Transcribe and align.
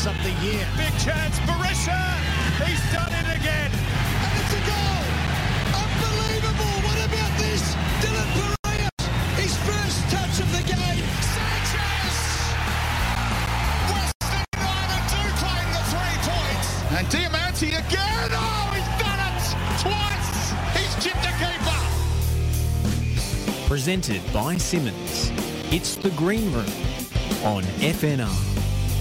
sums 0.00 0.16
up 0.16 0.22
the 0.22 0.32
year. 0.44 0.66
Big 0.76 0.92
chance, 0.98 1.38
Berisha! 1.40 2.00
He's 2.64 2.80
done 2.92 3.12
it 3.12 3.36
again! 3.36 3.70
And 4.24 4.32
it's 4.40 4.54
a 4.54 4.62
goal! 4.64 5.02
Unbelievable! 5.76 6.74
What 6.86 6.98
about 7.04 7.32
this? 7.38 7.62
Dylan 8.00 8.28
Pierias, 8.36 9.04
his 9.36 9.54
first 9.68 10.00
touch 10.08 10.40
of 10.40 10.48
the 10.56 10.62
game. 10.64 11.04
Sanchez! 11.36 12.16
Western 13.92 14.44
United 14.56 15.04
do 15.12 15.22
claim 15.40 15.68
the 15.76 15.82
three 15.92 16.18
points! 16.28 16.68
And 16.96 17.06
Diamanti 17.12 17.70
again! 17.76 18.30
Oh, 18.32 18.72
he's 18.74 18.90
done 19.00 19.20
it! 19.20 19.36
Twice! 19.84 20.32
He's 20.76 20.94
chipped 21.04 21.26
a 21.26 21.32
keeper! 21.40 21.80
Presented 23.68 24.22
by 24.32 24.56
Simmons. 24.56 25.30
It's 25.72 25.96
the 25.96 26.10
Green 26.10 26.50
Room 26.52 26.72
on 27.44 27.62
FNR, 27.80 28.49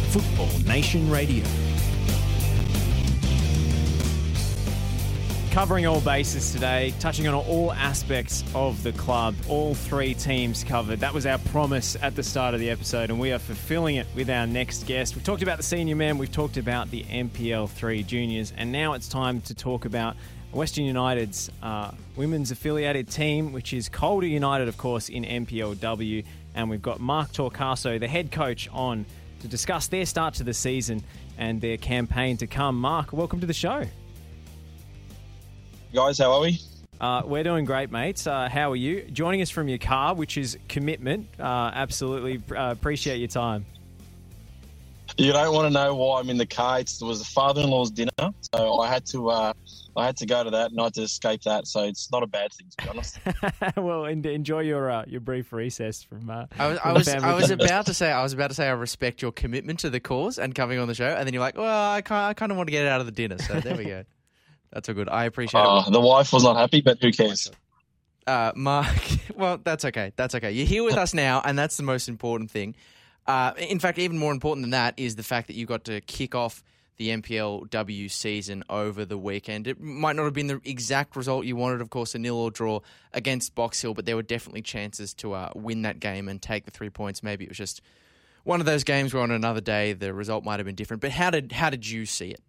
Football 0.10 0.50
Nation 0.66 1.08
Radio. 1.12 1.46
Covering 5.52 5.86
all 5.86 6.02
bases 6.02 6.52
today, 6.52 6.96
touching 7.00 7.28
on 7.28 7.36
all 7.36 7.72
aspects 7.74 8.44
of 8.56 8.82
the 8.82 8.92
club, 8.94 9.36
all 9.48 9.76
three 9.76 10.16
teams 10.16 10.64
covered. 10.64 11.00
That 11.02 11.14
was 11.14 11.28
our 11.28 11.38
promise 11.38 11.96
at 12.02 12.16
the 12.16 12.24
start 12.24 12.56
of 12.56 12.60
the 12.60 12.72
episode, 12.72 13.12
and 13.12 13.20
we 13.20 13.32
are 13.32 13.38
fulfilling 13.38 13.98
it 13.98 14.08
with 14.16 14.32
our 14.32 14.48
next 14.48 14.88
guest. 14.88 15.16
We've 15.16 15.24
talked 15.24 15.44
about 15.44 15.58
the 15.58 15.64
senior 15.64 15.96
men, 15.96 16.18
we've 16.18 16.32
talked 16.32 16.58
about 16.58 16.90
the 16.90 17.04
NPL 17.04 17.70
3 17.70 18.02
juniors, 18.02 18.52
and 18.58 18.72
now 18.72 18.94
it's 18.94 19.08
time 19.08 19.42
to 19.42 19.54
talk 19.54 19.86
about 19.86 20.16
Western 20.52 20.86
United's 20.86 21.52
uh, 21.62 21.92
women's 22.16 22.50
affiliated 22.50 23.10
team, 23.10 23.52
which 23.52 23.74
is 23.74 23.90
Calder 23.90 24.26
United, 24.26 24.68
of 24.68 24.78
course, 24.78 25.08
in 25.08 25.24
NPLW. 25.24 26.26
And 26.56 26.70
we've 26.70 26.82
got 26.82 27.00
Mark 27.00 27.32
Torcaso, 27.32 28.00
the 28.00 28.08
head 28.08 28.32
coach, 28.32 28.68
on 28.72 29.06
to 29.40 29.48
discuss 29.48 29.88
their 29.88 30.06
start 30.06 30.34
to 30.36 30.44
the 30.44 30.54
season 30.54 31.04
and 31.38 31.62
their 31.62 31.78
campaign 31.78 32.38
to 32.38 32.48
come. 32.48 32.80
Mark, 32.80 33.14
welcome 33.14 33.40
to 33.40 33.48
the 33.48 33.54
show. 33.54 33.84
Guys, 35.94 36.18
how 36.20 36.32
are 36.32 36.42
we? 36.42 36.60
Uh, 37.02 37.22
we're 37.26 37.44
doing 37.44 37.66
great, 37.66 37.92
mates. 37.92 38.28
Uh, 38.28 38.50
how 38.50 38.72
are 38.72 38.76
you? 38.76 39.04
Joining 39.04 39.42
us 39.42 39.50
from 39.50 39.70
your 39.70 39.78
car, 39.78 40.14
which 40.14 40.38
is 40.38 40.58
commitment. 40.68 41.28
Uh, 41.40 41.72
absolutely 41.74 42.42
uh, 42.56 42.72
appreciate 42.72 43.18
your 43.18 43.30
time. 43.30 43.66
You 45.20 45.34
don't 45.34 45.54
want 45.54 45.66
to 45.68 45.70
know 45.70 45.96
why 45.96 46.20
I'm 46.20 46.30
in 46.30 46.38
the 46.38 46.46
car. 46.46 46.80
It's, 46.80 47.02
it 47.02 47.06
was 47.06 47.20
the 47.20 47.26
father-in-law's 47.26 47.92
dinner, 47.92 48.10
so 48.54 48.80
I 48.80 48.88
had 48.88 49.06
to 49.08 49.30
uh, 49.30 49.54
I 49.98 50.06
had 50.06 50.16
to 50.18 50.26
go 50.26 50.44
to 50.46 50.50
that 50.52 50.72
and 50.72 50.80
I 50.80 50.86
had 50.86 50.94
to 50.94 51.02
escape 51.02 51.42
that. 51.44 51.68
So 51.68 51.84
it's 51.84 52.10
not 52.12 52.24
a 52.24 52.28
bad 52.28 52.52
thing, 52.54 52.68
to 52.78 52.84
be 52.86 52.90
honest. 52.90 53.20
well, 53.78 54.06
en- 54.06 54.26
enjoy 54.26 54.62
your 54.62 54.90
uh, 54.90 55.04
your 55.08 55.20
brief 55.20 55.52
recess 55.52 56.04
from. 56.04 56.30
Uh, 56.30 56.46
I 56.58 56.68
was, 56.68 56.80
I 56.84 56.92
was, 56.94 57.08
I 57.10 57.34
was 57.36 57.52
about 57.52 57.86
to 57.88 57.94
say, 57.94 58.12
I 58.12 58.24
was 58.24 58.32
about 58.34 58.50
to 58.50 58.54
say, 58.54 58.68
I 58.68 58.72
respect 58.72 59.22
your 59.22 59.32
commitment 59.34 59.80
to 59.80 59.90
the 59.90 60.00
cause 60.00 60.40
and 60.40 60.56
coming 60.56 60.80
on 60.80 60.88
the 60.88 60.96
show, 60.96 61.08
and 61.08 61.28
then 61.28 61.34
you're 61.34 61.42
like, 61.44 61.58
well, 61.58 61.92
I 61.92 62.02
kind, 62.02 62.28
I 62.30 62.34
kind 62.34 62.52
of 62.52 62.58
want 62.58 62.68
to 62.68 62.72
get 62.72 62.86
it 62.86 62.88
out 62.88 63.02
of 63.02 63.06
the 63.06 63.12
dinner. 63.12 63.38
So 63.40 63.60
there 63.60 63.76
we 63.76 63.86
go. 63.86 64.04
That's 64.72 64.88
all 64.88 64.96
good. 64.96 65.10
I 65.10 65.26
appreciate 65.26 65.60
Uh, 65.62 65.84
it. 65.88 65.92
the 65.92 66.00
wife 66.00 66.32
was 66.32 66.44
not 66.44 66.56
happy, 66.56 66.82
but 66.82 66.98
who 67.02 67.12
cares? 67.12 67.52
Uh, 68.28 68.52
Mark, 68.56 68.86
well, 69.36 69.58
that's 69.58 69.84
okay. 69.86 70.14
That's 70.16 70.36
okay. 70.36 70.52
You're 70.52 70.68
here 70.68 70.84
with 70.84 70.96
us 70.98 71.16
now, 71.16 71.42
and 71.44 71.58
that's 71.58 71.78
the 71.78 71.84
most 71.84 72.08
important 72.08 72.52
thing. 72.52 72.76
Uh, 73.30 73.54
in 73.60 73.78
fact, 73.78 74.00
even 74.00 74.18
more 74.18 74.32
important 74.32 74.64
than 74.64 74.72
that 74.72 74.96
is 74.98 75.16
the 75.16 75.22
fact 75.22 75.46
that 75.46 75.56
you 75.56 75.68
got 75.68 75.84
to 75.84 76.02
kick 76.02 76.34
off 76.34 76.64
the 76.98 77.10
NPLW 77.10 78.10
season 78.10 78.64
over 78.72 79.06
the 79.06 79.20
weekend. 79.20 79.68
It 79.68 79.80
might 79.80 80.16
not 80.16 80.24
have 80.24 80.34
been 80.34 80.48
the 80.48 80.60
exact 80.66 81.16
result 81.16 81.46
you 81.46 81.56
wanted, 81.56 81.80
of 81.80 81.92
course, 81.92 82.16
a 82.16 82.18
nil 82.18 82.36
or 82.38 82.50
draw 82.50 82.80
against 83.14 83.54
Box 83.54 83.80
Hill, 83.84 83.94
but 83.94 84.08
there 84.08 84.16
were 84.16 84.24
definitely 84.24 84.64
chances 84.64 85.14
to 85.14 85.34
uh, 85.34 85.52
win 85.54 85.84
that 85.84 86.00
game 86.00 86.28
and 86.28 86.42
take 86.42 86.66
the 86.66 86.72
three 86.72 86.90
points. 86.90 87.22
Maybe 87.22 87.46
it 87.46 87.50
was 87.50 87.58
just 87.60 87.84
one 88.46 88.62
of 88.62 88.66
those 88.66 88.84
games 88.84 89.14
where 89.14 89.22
on 89.22 89.30
another 89.30 89.62
day 89.62 89.94
the 89.94 90.12
result 90.12 90.44
might 90.44 90.58
have 90.58 90.66
been 90.66 90.74
different. 90.74 91.00
But 91.00 91.12
how 91.12 91.30
did 91.30 91.52
how 91.52 91.70
did 91.70 91.88
you 91.88 92.08
see 92.08 92.32
it? 92.32 92.42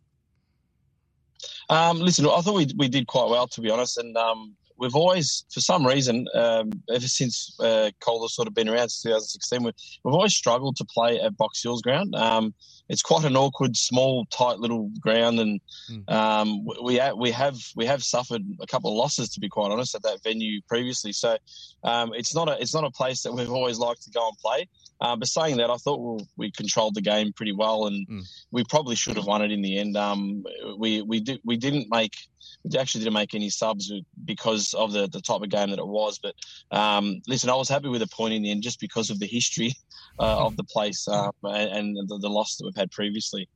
Um, 1.68 2.00
listen, 2.00 2.24
I 2.24 2.40
thought 2.40 2.54
we 2.54 2.68
we 2.78 2.88
did 2.88 3.06
quite 3.06 3.28
well, 3.28 3.46
to 3.48 3.60
be 3.60 3.68
honest, 3.68 3.98
and 3.98 4.16
um, 4.16 4.56
we've 4.80 4.96
always, 4.96 5.44
for 5.52 5.60
some 5.60 5.86
reason, 5.86 6.26
um, 6.34 6.70
ever 6.92 7.06
since 7.06 7.54
uh, 7.60 7.90
Calder's 8.00 8.34
sort 8.34 8.48
of 8.48 8.54
been 8.54 8.68
around 8.68 8.88
since 8.88 9.02
2016, 9.02 9.62
we've, 9.62 9.74
we've 10.04 10.14
always 10.14 10.34
struggled 10.34 10.76
to 10.76 10.84
play 10.86 11.20
at 11.20 11.36
Box 11.36 11.62
Hills 11.62 11.82
ground. 11.82 12.14
Um, 12.14 12.54
it's 12.88 13.02
quite 13.02 13.24
an 13.24 13.36
awkward, 13.36 13.76
small, 13.76 14.26
tight 14.36 14.58
little 14.58 14.90
ground, 15.00 15.38
and 15.38 15.60
Mm. 15.90 16.10
um, 16.12 16.64
we 16.84 17.00
we 17.16 17.30
have 17.32 17.56
we 17.76 17.84
have 17.86 18.02
suffered 18.02 18.42
a 18.60 18.66
couple 18.66 18.90
of 18.90 18.96
losses, 18.96 19.28
to 19.30 19.40
be 19.40 19.48
quite 19.48 19.70
honest, 19.72 19.94
at 19.94 20.02
that 20.02 20.22
venue 20.22 20.60
previously. 20.68 21.12
So 21.12 21.36
um, 21.84 22.12
it's 22.14 22.34
not 22.34 22.48
a 22.48 22.60
it's 22.60 22.74
not 22.74 22.84
a 22.84 22.90
place 22.90 23.22
that 23.22 23.32
we've 23.32 23.50
always 23.50 23.78
liked 23.78 24.02
to 24.04 24.10
go 24.10 24.26
and 24.28 24.36
play. 24.38 24.68
Uh, 25.00 25.16
but 25.16 25.26
saying 25.28 25.56
that, 25.58 25.70
I 25.70 25.76
thought 25.76 25.98
we, 26.00 26.24
we 26.36 26.50
controlled 26.52 26.94
the 26.94 27.00
game 27.00 27.32
pretty 27.32 27.52
well, 27.52 27.86
and 27.86 28.06
Mm. 28.08 28.22
we 28.50 28.64
probably 28.64 28.96
should 28.96 29.16
have 29.16 29.26
won 29.26 29.42
it 29.42 29.50
in 29.52 29.62
the 29.62 29.78
end. 29.78 29.96
Um, 29.96 30.44
we 30.78 31.02
we 31.02 31.20
did 31.20 31.40
we 31.44 31.56
didn't 31.56 31.86
make 31.90 32.14
we 32.14 32.29
actually 32.78 33.04
didn't 33.04 33.14
make 33.14 33.34
any 33.34 33.50
subs 33.50 33.92
because 34.24 34.74
of 34.74 34.92
the, 34.92 35.08
the 35.08 35.20
type 35.20 35.42
of 35.42 35.48
game 35.48 35.70
that 35.70 35.78
it 35.78 35.86
was. 35.86 36.18
But 36.18 36.34
um, 36.70 37.22
listen, 37.26 37.50
I 37.50 37.54
was 37.54 37.68
happy 37.68 37.88
with 37.88 38.02
a 38.02 38.06
point 38.06 38.34
in 38.34 38.42
the 38.42 38.50
end 38.50 38.62
just 38.62 38.80
because 38.80 39.10
of 39.10 39.18
the 39.18 39.26
history 39.26 39.72
uh, 40.18 40.38
of 40.46 40.56
the 40.56 40.64
place 40.64 41.08
um, 41.08 41.32
and, 41.42 41.96
and 41.96 42.08
the, 42.08 42.18
the 42.18 42.28
loss 42.28 42.56
that 42.56 42.64
we've 42.64 42.76
had 42.76 42.90
previously. 42.90 43.48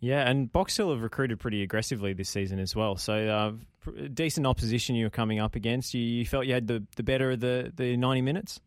Yeah, 0.00 0.28
and 0.28 0.50
Box 0.50 0.76
Hill 0.76 0.90
have 0.90 1.02
recruited 1.02 1.38
pretty 1.40 1.62
aggressively 1.62 2.14
this 2.14 2.30
season 2.30 2.58
as 2.58 2.74
well. 2.74 2.96
So 2.96 3.28
uh, 3.28 3.52
decent 4.14 4.46
opposition 4.46 4.94
you 4.96 5.04
were 5.04 5.10
coming 5.10 5.40
up 5.40 5.56
against. 5.56 5.92
You, 5.92 6.00
you 6.00 6.24
felt 6.24 6.46
you 6.46 6.54
had 6.54 6.66
the, 6.66 6.82
the 6.96 7.02
better 7.02 7.32
of 7.32 7.40
the, 7.40 7.70
the 7.76 7.98
90 7.98 8.22
minutes? 8.22 8.60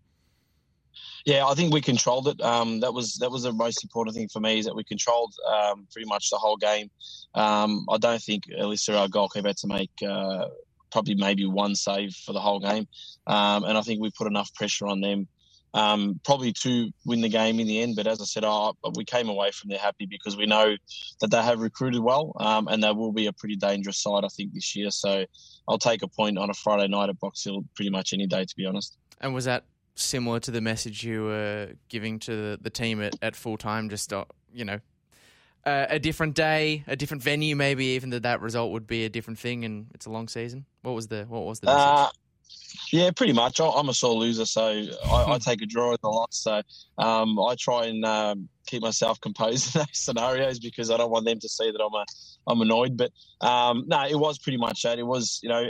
Yeah, 1.25 1.45
I 1.45 1.53
think 1.53 1.73
we 1.73 1.81
controlled 1.81 2.27
it. 2.27 2.41
Um, 2.41 2.81
that 2.81 2.93
was 2.93 3.15
that 3.15 3.31
was 3.31 3.43
the 3.43 3.53
most 3.53 3.83
important 3.83 4.15
thing 4.15 4.27
for 4.27 4.39
me 4.39 4.59
is 4.59 4.65
that 4.65 4.75
we 4.75 4.83
controlled 4.83 5.33
um, 5.47 5.87
pretty 5.91 6.07
much 6.07 6.29
the 6.29 6.37
whole 6.37 6.57
game. 6.57 6.89
Um, 7.33 7.85
I 7.89 7.97
don't 7.97 8.21
think 8.21 8.43
Alyssa, 8.47 8.97
our 8.97 9.07
goalkeeper, 9.07 9.47
had 9.47 9.57
to 9.57 9.67
make 9.67 9.91
uh, 10.07 10.47
probably 10.91 11.15
maybe 11.15 11.45
one 11.45 11.75
save 11.75 12.13
for 12.13 12.33
the 12.33 12.41
whole 12.41 12.59
game, 12.59 12.87
um, 13.27 13.63
and 13.63 13.77
I 13.77 13.81
think 13.81 14.01
we 14.01 14.11
put 14.17 14.27
enough 14.27 14.53
pressure 14.53 14.87
on 14.87 15.01
them. 15.01 15.27
Um, 15.75 16.19
probably 16.23 16.53
to 16.61 16.91
win 17.03 17.21
the 17.21 17.29
game 17.29 17.59
in 17.59 17.65
the 17.65 17.81
end, 17.81 17.95
but 17.95 18.05
as 18.05 18.21
I 18.21 18.25
said, 18.25 18.43
oh, 18.45 18.75
we 18.95 19.05
came 19.05 19.27
away 19.27 19.49
from 19.49 19.71
there 19.71 19.79
happy 19.79 20.05
because 20.05 20.37
we 20.37 20.45
know 20.45 20.77
that 21.19 21.31
they 21.31 21.41
have 21.41 21.61
recruited 21.61 21.99
well, 21.99 22.33
um, 22.39 22.67
and 22.67 22.83
they 22.83 22.91
will 22.91 23.11
be 23.11 23.25
a 23.25 23.33
pretty 23.33 23.55
dangerous 23.55 23.99
side, 23.99 24.23
I 24.23 24.27
think, 24.27 24.53
this 24.53 24.75
year. 24.75 24.91
So 24.91 25.25
I'll 25.67 25.79
take 25.79 26.03
a 26.03 26.07
point 26.07 26.37
on 26.37 26.51
a 26.51 26.53
Friday 26.53 26.87
night 26.89 27.09
at 27.09 27.19
Box 27.19 27.43
Hill 27.43 27.63
pretty 27.75 27.89
much 27.89 28.13
any 28.13 28.27
day, 28.27 28.45
to 28.45 28.55
be 28.55 28.67
honest. 28.67 28.95
And 29.19 29.33
was 29.33 29.45
that 29.45 29.63
similar 29.95 30.39
to 30.41 30.51
the 30.51 30.61
message 30.61 31.03
you 31.03 31.23
were 31.25 31.73
giving 31.89 32.19
to 32.19 32.31
the, 32.35 32.59
the 32.61 32.69
team 32.69 33.01
at, 33.01 33.15
at 33.21 33.35
full 33.35 33.57
time? 33.57 33.89
Just, 33.89 34.11
uh, 34.13 34.25
you 34.53 34.65
know, 34.65 34.79
uh, 35.65 35.85
a 35.89 35.99
different 35.99 36.35
day, 36.35 36.83
a 36.87 36.95
different 36.95 37.23
venue, 37.23 37.55
maybe 37.55 37.85
even 37.85 38.09
that 38.11 38.23
that 38.23 38.41
result 38.41 38.71
would 38.71 38.87
be 38.87 39.05
a 39.05 39.09
different 39.09 39.39
thing 39.39 39.63
and 39.65 39.87
it's 39.93 40.05
a 40.05 40.09
long 40.09 40.27
season? 40.27 40.65
What 40.81 40.93
was 40.93 41.07
the 41.07 41.23
what 41.23 41.43
was 41.43 41.59
the 41.59 41.67
message? 41.67 41.81
Uh, 41.81 42.09
yeah, 42.91 43.11
pretty 43.11 43.33
much. 43.33 43.59
I- 43.59 43.69
I'm 43.69 43.89
a 43.89 43.93
sore 43.93 44.15
loser, 44.15 44.45
so 44.45 44.65
I, 44.65 45.33
I 45.33 45.37
take 45.39 45.61
a 45.61 45.65
draw 45.65 45.93
as 45.93 45.99
the 46.01 46.09
loss. 46.09 46.27
So 46.31 46.61
um, 46.97 47.39
I 47.39 47.55
try 47.57 47.85
and 47.85 48.03
um, 48.05 48.49
keep 48.67 48.81
myself 48.81 49.19
composed 49.21 49.75
in 49.75 49.79
those 49.79 49.87
scenarios 49.93 50.59
because 50.59 50.91
I 50.91 50.97
don't 50.97 51.11
want 51.11 51.25
them 51.25 51.39
to 51.39 51.49
see 51.49 51.71
that 51.71 51.81
I'm 51.81 51.93
a, 51.93 52.05
I'm 52.47 52.61
annoyed. 52.61 52.97
But 52.97 53.11
um, 53.45 53.85
no, 53.87 54.05
it 54.05 54.19
was 54.19 54.39
pretty 54.39 54.57
much 54.57 54.81
that. 54.83 54.99
It 54.99 55.07
was, 55.07 55.39
you 55.43 55.49
know, 55.49 55.63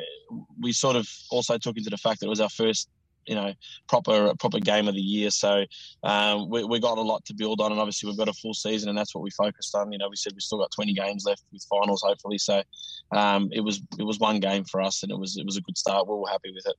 we 0.60 0.72
sort 0.74 0.96
of 0.96 1.08
also 1.30 1.58
took 1.58 1.78
into 1.78 1.90
the 1.90 1.98
fact 1.98 2.20
that 2.22 2.28
it 2.28 2.30
was 2.30 2.42
our 2.42 2.50
first, 2.50 2.90
you 3.26 3.36
know, 3.36 3.54
proper 3.88 4.34
proper 4.40 4.60
game 4.60 4.88
of 4.88 4.96
the 4.96 5.02
year. 5.02 5.30
So 5.30 5.66
um, 6.04 6.50
we 6.50 6.64
we 6.64 6.80
got 6.80 6.98
a 6.98 7.02
lot 7.02 7.24
to 7.26 7.34
build 7.34 7.62
on, 7.62 7.72
and 7.72 7.80
obviously 7.80 8.10
we've 8.10 8.18
got 8.18 8.30
a 8.30 8.34
full 8.34 8.54
season, 8.54 8.90
and 8.90 8.98
that's 8.98 9.14
what 9.16 9.24
we 9.24 9.30
focused 9.32 9.74
on. 9.76 9.92
You 9.92 9.98
know, 9.98 10.10
we 10.10 10.16
said 10.16 10.34
we've 10.34 10.42
still 10.42 10.60
got 10.60 10.72
20 10.72 10.94
games 10.94 11.24
left 11.26 11.44
with 11.52 11.66
finals, 11.70 12.02
hopefully. 12.06 12.38
So 12.38 12.62
um, 13.12 13.50
it 13.52 13.62
was 13.62 13.82
it 14.00 14.04
was 14.04 14.20
one 14.20 14.40
game 14.40 14.64
for 14.66 14.82
us, 14.82 15.04
and 15.04 15.12
it 15.12 15.18
was 15.18 15.38
it 15.38 15.46
was 15.46 15.58
a 15.58 15.62
good 15.62 15.78
start. 15.78 16.08
We're 16.08 16.16
all 16.16 16.26
happy 16.26 16.52
with 16.54 16.66
it. 16.66 16.76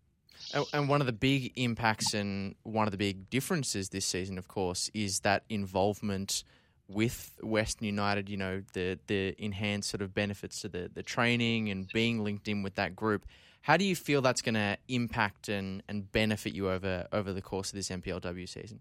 And- 0.53 0.67
And 0.73 0.89
one 0.89 1.01
of 1.01 1.07
the 1.07 1.13
big 1.13 1.53
impacts 1.57 2.13
and 2.15 2.55
one 2.65 2.87
of 2.87 2.93
the 2.93 2.99
big 2.99 3.31
differences 3.31 3.89
this 3.89 4.05
season, 4.07 4.37
of 4.39 4.47
course, 4.47 4.91
is 4.95 5.21
that 5.21 5.45
involvement 5.49 6.45
with 6.89 7.33
Western 7.43 7.87
United. 7.87 8.29
You 8.29 8.37
know, 8.37 8.63
the 8.75 8.99
the 9.07 9.35
enhanced 9.39 9.89
sort 9.91 10.03
of 10.03 10.15
benefits 10.15 10.61
to 10.61 10.69
the 10.69 10.91
the 10.93 11.03
training 11.03 11.71
and 11.71 11.89
being 11.93 12.23
linked 12.23 12.47
in 12.49 12.63
with 12.63 12.75
that 12.75 12.95
group. 12.95 13.25
How 13.65 13.79
do 13.79 13.85
you 13.87 13.97
feel 13.97 14.21
that's 14.21 14.43
going 14.43 14.57
to 14.57 14.77
impact 14.89 15.49
and, 15.49 15.83
and 15.89 16.13
benefit 16.13 16.53
you 16.53 16.69
over 16.69 17.09
over 17.13 17.33
the 17.33 17.41
course 17.41 17.71
of 17.71 17.77
this 17.77 17.89
NPLW 17.89 18.47
season? 18.47 18.81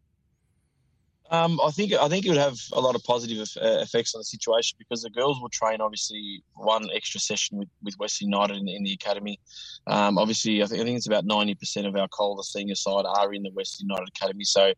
Um, 1.31 1.59
I 1.63 1.71
think 1.71 1.93
I 1.93 2.07
think 2.09 2.25
it 2.25 2.29
would 2.29 2.37
have 2.37 2.57
a 2.73 2.81
lot 2.81 2.95
of 2.95 3.03
positive 3.03 3.39
uh, 3.61 3.79
effects 3.81 4.13
on 4.13 4.19
the 4.19 4.25
situation 4.25 4.75
because 4.77 5.01
the 5.01 5.09
girls 5.09 5.39
will 5.41 5.49
train 5.49 5.81
obviously 5.81 6.43
one 6.55 6.87
extra 6.93 7.19
session 7.19 7.57
with, 7.57 7.69
with 7.81 7.95
Western 7.95 8.27
United 8.29 8.57
in, 8.57 8.67
in 8.67 8.83
the 8.83 8.93
academy. 8.93 9.39
Um, 9.87 10.17
obviously, 10.17 10.61
I 10.61 10.65
think 10.67 10.81
I 10.81 10.83
think 10.83 10.97
it's 10.97 11.07
about 11.07 11.25
ninety 11.25 11.55
percent 11.55 11.87
of 11.87 11.95
our 11.95 12.07
Calder 12.09 12.43
senior 12.43 12.75
side 12.75 13.05
are 13.07 13.33
in 13.33 13.41
the 13.41 13.51
West 13.55 13.81
United 13.81 14.09
academy. 14.15 14.43
So 14.43 14.73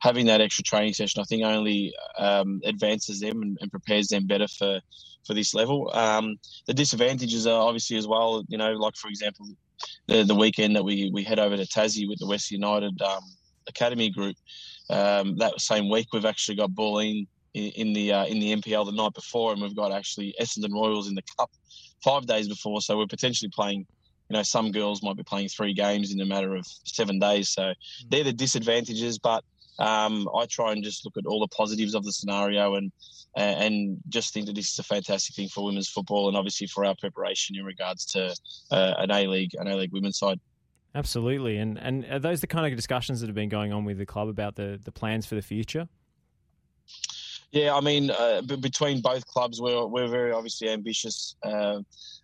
having 0.00 0.26
that 0.26 0.40
extra 0.40 0.64
training 0.64 0.94
session, 0.94 1.20
I 1.20 1.24
think, 1.24 1.44
only 1.44 1.94
um, 2.18 2.60
advances 2.64 3.20
them 3.20 3.42
and, 3.42 3.58
and 3.60 3.70
prepares 3.70 4.08
them 4.08 4.26
better 4.26 4.48
for 4.48 4.80
for 5.26 5.34
this 5.34 5.54
level. 5.54 5.90
Um, 5.94 6.36
the 6.66 6.74
disadvantages 6.74 7.46
are 7.46 7.60
obviously 7.60 7.98
as 7.98 8.08
well. 8.08 8.42
You 8.48 8.58
know, 8.58 8.72
like 8.72 8.96
for 8.96 9.08
example, 9.08 9.46
the 10.08 10.24
the 10.24 10.34
weekend 10.34 10.74
that 10.76 10.84
we 10.84 11.10
we 11.12 11.24
head 11.24 11.38
over 11.38 11.56
to 11.56 11.66
Tassie 11.66 12.08
with 12.08 12.18
the 12.18 12.26
West 12.26 12.50
United 12.50 13.00
um, 13.02 13.22
academy 13.68 14.10
group 14.10 14.34
um, 14.90 15.36
that 15.36 15.60
same 15.60 15.88
week 15.88 16.08
we've 16.12 16.24
actually 16.24 16.56
got 16.56 16.70
Bulleen 16.70 17.26
in, 17.54 17.70
in 17.72 17.92
the 17.92 18.12
uh, 18.12 18.26
in 18.26 18.40
the 18.40 18.54
NPL 18.56 18.86
the 18.86 18.92
night 18.92 19.14
before, 19.14 19.52
and 19.52 19.62
we've 19.62 19.76
got 19.76 19.92
actually 19.92 20.34
Essendon 20.40 20.72
Royals 20.72 21.08
in 21.08 21.14
the 21.14 21.22
cup 21.38 21.50
five 22.02 22.26
days 22.26 22.48
before. 22.48 22.80
So 22.80 22.98
we're 22.98 23.06
potentially 23.06 23.50
playing. 23.54 23.86
You 24.28 24.36
know, 24.36 24.42
some 24.44 24.70
girls 24.70 25.02
might 25.02 25.16
be 25.16 25.24
playing 25.24 25.48
three 25.48 25.74
games 25.74 26.12
in 26.12 26.20
a 26.20 26.24
matter 26.24 26.54
of 26.54 26.64
seven 26.84 27.18
days. 27.18 27.48
So 27.48 27.74
they're 28.10 28.22
the 28.22 28.32
disadvantages, 28.32 29.18
but 29.18 29.42
um, 29.80 30.28
I 30.36 30.46
try 30.46 30.70
and 30.70 30.84
just 30.84 31.04
look 31.04 31.16
at 31.16 31.26
all 31.26 31.40
the 31.40 31.48
positives 31.48 31.94
of 31.94 32.04
the 32.04 32.12
scenario 32.12 32.74
and 32.74 32.92
and 33.36 33.98
just 34.08 34.34
think 34.34 34.46
that 34.46 34.56
this 34.56 34.72
is 34.72 34.78
a 34.80 34.82
fantastic 34.82 35.36
thing 35.36 35.48
for 35.48 35.64
women's 35.64 35.88
football 35.88 36.26
and 36.26 36.36
obviously 36.36 36.66
for 36.66 36.84
our 36.84 36.96
preparation 36.96 37.56
in 37.56 37.64
regards 37.64 38.04
to 38.04 38.34
uh, 38.72 38.94
an 38.98 39.10
A 39.10 39.26
League 39.26 39.52
an 39.54 39.68
A 39.68 39.76
League 39.76 39.92
women's 39.92 40.18
side. 40.18 40.40
Absolutely, 40.94 41.58
and 41.58 41.78
and 41.78 42.04
are 42.06 42.18
those 42.18 42.40
the 42.40 42.46
kind 42.46 42.66
of 42.66 42.76
discussions 42.76 43.20
that 43.20 43.28
have 43.28 43.34
been 43.34 43.48
going 43.48 43.72
on 43.72 43.84
with 43.84 43.98
the 43.98 44.06
club 44.06 44.28
about 44.28 44.56
the 44.56 44.80
the 44.82 44.92
plans 44.92 45.26
for 45.26 45.36
the 45.36 45.42
future? 45.42 45.88
Yeah, 47.52 47.74
I 47.74 47.80
mean, 47.80 48.10
uh, 48.10 48.42
between 48.42 49.00
both 49.00 49.26
clubs, 49.26 49.60
we're 49.60 49.86
we're 49.86 50.08
very 50.08 50.32
obviously 50.32 50.68
ambitious. 50.68 51.34
Uh, 51.42 51.80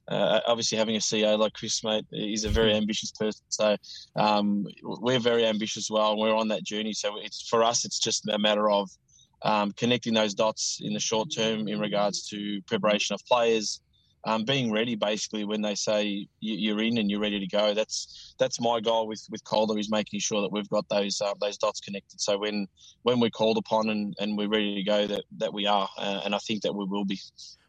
uh, 0.09 0.41
obviously, 0.47 0.79
having 0.79 0.97
a 0.97 1.01
CEO 1.01 1.37
like 1.37 1.53
Chris, 1.53 1.83
mate, 1.83 2.07
is 2.13 2.45
a 2.45 2.49
very 2.49 2.75
ambitious 2.75 3.11
person. 3.11 3.45
So 3.49 3.77
um, 4.15 4.67
we're 4.83 5.19
very 5.19 5.45
ambitious 5.45 5.87
as 5.87 5.91
well, 5.91 6.13
and 6.13 6.21
we're 6.21 6.37
on 6.37 6.49
that 6.49 6.63
journey. 6.63 6.93
So 6.93 7.17
it's 7.19 7.49
for 7.49 7.65
us, 7.65 7.85
it's 7.85 7.99
just 7.99 8.29
a 8.29 8.39
matter 8.39 8.71
of 8.71 8.89
um, 9.43 9.73
connecting 9.73 10.15
those 10.15 10.35
dots 10.35 10.79
in 10.81 10.93
the 10.93 11.01
short 11.01 11.29
term 11.35 11.67
in 11.67 11.81
regards 11.81 12.29
to 12.29 12.61
preparation 12.63 13.15
of 13.15 13.21
players, 13.27 13.81
um, 14.25 14.45
being 14.45 14.73
ready 14.73 14.97
basically 14.97 15.45
when 15.45 15.63
they 15.63 15.75
say 15.75 16.27
you're 16.41 16.83
in 16.83 16.99
and 16.99 17.11
you're 17.11 17.21
ready 17.21 17.39
to 17.39 17.47
go. 17.47 17.75
That's 17.75 18.35
that's 18.39 18.61
my 18.61 18.81
goal 18.81 19.07
with 19.07 19.25
with 19.31 19.45
Calder 19.45 19.79
is 19.79 19.91
making 19.91 20.21
sure 20.21 20.43
that 20.43 20.51
we've 20.51 20.69
got 20.69 20.89
those 20.89 21.21
uh, 21.21 21.35
those 21.41 21.57
dots 21.57 21.81
connected. 21.81 22.21
So 22.21 22.39
when 22.39 22.67
when 23.03 23.21
we're 23.21 23.31
called 23.31 23.57
upon 23.57 23.89
and, 23.89 24.15
and 24.19 24.37
we're 24.37 24.49
ready 24.49 24.75
to 24.75 24.83
go, 24.83 25.07
that 25.07 25.25
that 25.39 25.53
we 25.53 25.67
are, 25.67 25.89
uh, 25.97 26.23
and 26.25 26.35
I 26.35 26.39
think 26.39 26.63
that 26.63 26.75
we 26.75 26.85
will 26.85 27.05
be. 27.05 27.19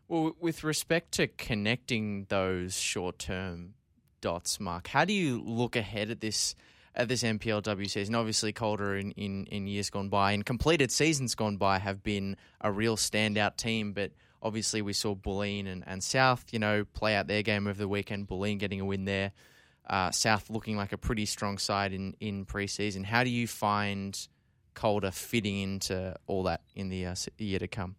Well, 0.07 0.35
with 0.39 0.63
respect 0.63 1.11
to 1.13 1.27
connecting 1.27 2.25
those 2.29 2.77
short 2.79 3.19
term 3.19 3.75
dots, 4.21 4.59
Mark, 4.59 4.88
how 4.88 5.05
do 5.05 5.13
you 5.13 5.41
look 5.45 5.75
ahead 5.75 6.09
at 6.09 6.21
this? 6.21 6.55
At 6.95 7.09
this 7.09 7.21
NPLW 7.21 7.88
season, 7.88 8.15
obviously 8.15 8.51
Calder 8.51 8.95
in, 8.95 9.11
in, 9.11 9.45
in 9.51 9.67
years 9.67 9.91
gone 9.91 10.09
by, 10.09 10.31
in 10.31 10.41
completed 10.41 10.91
seasons 10.91 11.35
gone 11.35 11.57
by, 11.57 11.77
have 11.77 12.01
been 12.01 12.35
a 12.59 12.71
real 12.71 12.97
standout 12.97 13.55
team. 13.55 13.94
But 13.94 14.13
Obviously, 14.47 14.81
we 14.81 14.94
saw 14.94 15.13
Bulleen 15.13 15.67
and, 15.67 15.83
and 15.85 16.01
South, 16.01 16.45
you 16.51 16.59
know, 16.59 16.85
play 16.94 17.15
out 17.15 17.27
their 17.27 17.44
game 17.44 17.67
over 17.67 17.77
the 17.77 17.88
weekend. 17.88 18.29
Bulleen 18.29 18.57
getting 18.57 18.79
a 18.79 18.85
win 18.85 19.03
there. 19.03 19.33
Uh, 19.89 20.09
South 20.11 20.49
looking 20.49 20.77
like 20.77 20.94
a 20.94 20.97
pretty 20.97 21.25
strong 21.25 21.57
side 21.57 21.91
in, 21.91 22.15
in 22.21 22.45
preseason. 22.45 23.03
How 23.03 23.25
do 23.25 23.29
you 23.29 23.45
find 23.45 24.17
Calder 24.73 25.11
fitting 25.11 25.59
into 25.59 26.15
all 26.27 26.44
that 26.44 26.61
in 26.75 26.88
the 26.88 27.07
uh, 27.07 27.15
year 27.38 27.59
to 27.59 27.67
come? 27.67 27.97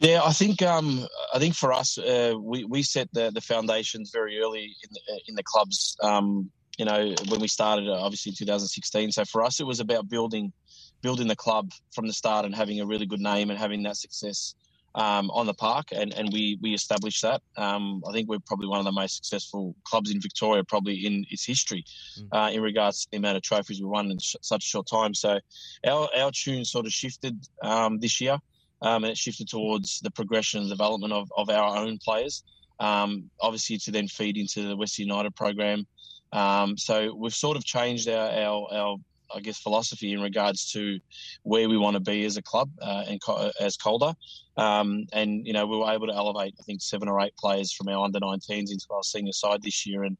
Yeah, 0.00 0.22
I 0.24 0.32
think 0.32 0.60
um, 0.60 1.06
I 1.32 1.38
think 1.38 1.54
for 1.54 1.72
us, 1.72 1.98
uh, 1.98 2.34
we 2.38 2.64
we 2.64 2.82
set 2.82 3.08
the, 3.12 3.30
the 3.30 3.40
foundations 3.40 4.10
very 4.12 4.40
early 4.40 4.64
in 4.82 4.90
the, 4.92 5.20
in 5.28 5.34
the 5.36 5.42
clubs. 5.42 5.96
Um, 6.02 6.50
you 6.76 6.84
know, 6.84 7.14
when 7.28 7.40
we 7.40 7.48
started, 7.48 7.88
obviously 7.88 8.30
in 8.30 8.36
2016. 8.36 9.12
So 9.12 9.24
for 9.24 9.42
us, 9.42 9.60
it 9.60 9.66
was 9.66 9.80
about 9.80 10.08
building 10.08 10.52
building 11.00 11.28
the 11.28 11.36
club 11.36 11.70
from 11.94 12.06
the 12.06 12.12
start 12.12 12.44
and 12.44 12.54
having 12.54 12.80
a 12.80 12.86
really 12.86 13.06
good 13.06 13.20
name 13.20 13.50
and 13.50 13.58
having 13.58 13.82
that 13.84 13.96
success 13.96 14.54
um, 14.96 15.30
on 15.30 15.46
the 15.46 15.54
park, 15.54 15.88
and, 15.92 16.12
and 16.14 16.32
we 16.32 16.58
we 16.62 16.72
established 16.72 17.22
that. 17.22 17.42
Um, 17.56 18.02
I 18.08 18.12
think 18.12 18.28
we're 18.28 18.38
probably 18.40 18.66
one 18.66 18.78
of 18.78 18.86
the 18.86 18.92
most 18.92 19.16
successful 19.16 19.76
clubs 19.84 20.10
in 20.10 20.20
Victoria, 20.20 20.64
probably 20.64 21.06
in 21.06 21.24
its 21.30 21.44
history, 21.44 21.84
mm. 22.18 22.28
uh, 22.32 22.50
in 22.50 22.62
regards 22.62 23.02
to 23.02 23.08
the 23.10 23.18
amount 23.18 23.36
of 23.36 23.42
trophies 23.42 23.80
we 23.80 23.86
won 23.86 24.10
in 24.10 24.18
sh- 24.18 24.36
such 24.40 24.64
a 24.64 24.66
short 24.66 24.86
time. 24.88 25.12
So 25.14 25.38
our 25.86 26.08
our 26.16 26.30
tune 26.32 26.64
sort 26.64 26.86
of 26.86 26.92
shifted 26.92 27.38
um, 27.62 27.98
this 27.98 28.20
year, 28.20 28.38
um, 28.80 29.04
and 29.04 29.10
it 29.12 29.18
shifted 29.18 29.48
towards 29.48 30.00
the 30.00 30.10
progression 30.10 30.60
and 30.60 30.70
development 30.70 31.12
of, 31.12 31.30
of 31.36 31.50
our 31.50 31.76
own 31.76 31.98
players. 31.98 32.42
Um, 32.80 33.30
obviously, 33.40 33.78
to 33.78 33.90
then 33.90 34.08
feed 34.08 34.38
into 34.38 34.62
the 34.66 34.76
West 34.76 34.98
United 34.98 35.36
program. 35.36 35.86
Um, 36.32 36.76
so 36.76 37.14
we've 37.14 37.34
sort 37.34 37.56
of 37.56 37.64
changed 37.64 38.08
our, 38.08 38.30
our, 38.30 38.68
our 38.72 38.96
I 39.34 39.40
guess, 39.40 39.58
philosophy 39.58 40.12
in 40.12 40.20
regards 40.20 40.70
to 40.72 40.98
where 41.42 41.68
we 41.68 41.76
want 41.76 41.94
to 41.94 42.00
be 42.00 42.24
as 42.24 42.36
a 42.36 42.42
club 42.42 42.70
uh, 42.80 43.04
and 43.08 43.20
co- 43.22 43.50
as 43.60 43.76
Calder. 43.76 44.14
Um, 44.56 45.06
and, 45.12 45.46
you 45.46 45.52
know, 45.52 45.66
we 45.66 45.76
were 45.76 45.90
able 45.90 46.06
to 46.06 46.14
elevate, 46.14 46.54
I 46.58 46.62
think, 46.64 46.82
seven 46.82 47.08
or 47.08 47.20
eight 47.20 47.36
players 47.38 47.72
from 47.72 47.88
our 47.88 48.04
under 48.04 48.20
19s 48.20 48.70
into 48.70 48.86
our 48.90 49.02
senior 49.02 49.32
side 49.32 49.62
this 49.62 49.86
year. 49.86 50.04
And, 50.04 50.16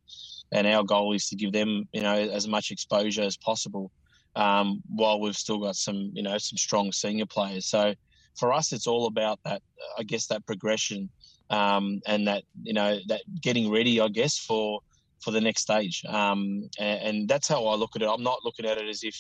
and 0.53 0.67
our 0.67 0.85
goal 0.85 1.15
is 1.15 1.29
to 1.29 1.37
give 1.37 1.53
them, 1.53 1.85
you 1.93 2.03
know, 2.03 2.15
as 2.15 2.47
much 2.47 2.71
exposure 2.71 3.23
as 3.23 3.37
possible 3.37 3.91
um, 4.35 4.83
while 4.89 5.21
we've 5.21 5.37
still 5.37 5.59
got 5.59 5.77
some, 5.77 6.11
you 6.15 6.23
know, 6.23 6.39
some 6.39 6.57
strong 6.57 6.93
senior 6.93 7.27
players. 7.27 7.67
So 7.69 7.95
for 8.39 8.53
us, 8.53 8.73
it's 8.73 8.87
all 8.87 9.07
about 9.07 9.41
that, 9.45 9.63
I 9.99 10.03
guess, 10.03 10.27
that 10.27 10.47
progression 10.47 11.11
um, 11.49 12.01
and 12.07 12.29
that, 12.29 12.43
you 12.63 12.75
know, 12.75 12.99
that 13.09 13.23
getting 13.41 13.71
ready, 13.71 14.01
I 14.01 14.09
guess, 14.09 14.39
for– 14.39 14.81
for 15.23 15.31
the 15.31 15.41
next 15.41 15.63
stage. 15.63 16.03
Um, 16.09 16.69
and, 16.79 17.01
and, 17.03 17.29
that's 17.29 17.49
how 17.49 17.67
I 17.67 17.75
look 17.75 17.97
at 17.97 18.03
it. 18.03 18.09
I'm 18.09 18.23
not 18.23 18.45
looking 18.45 18.67
at 18.67 18.79
it 18.79 18.89
as 18.89 19.03
if, 19.03 19.17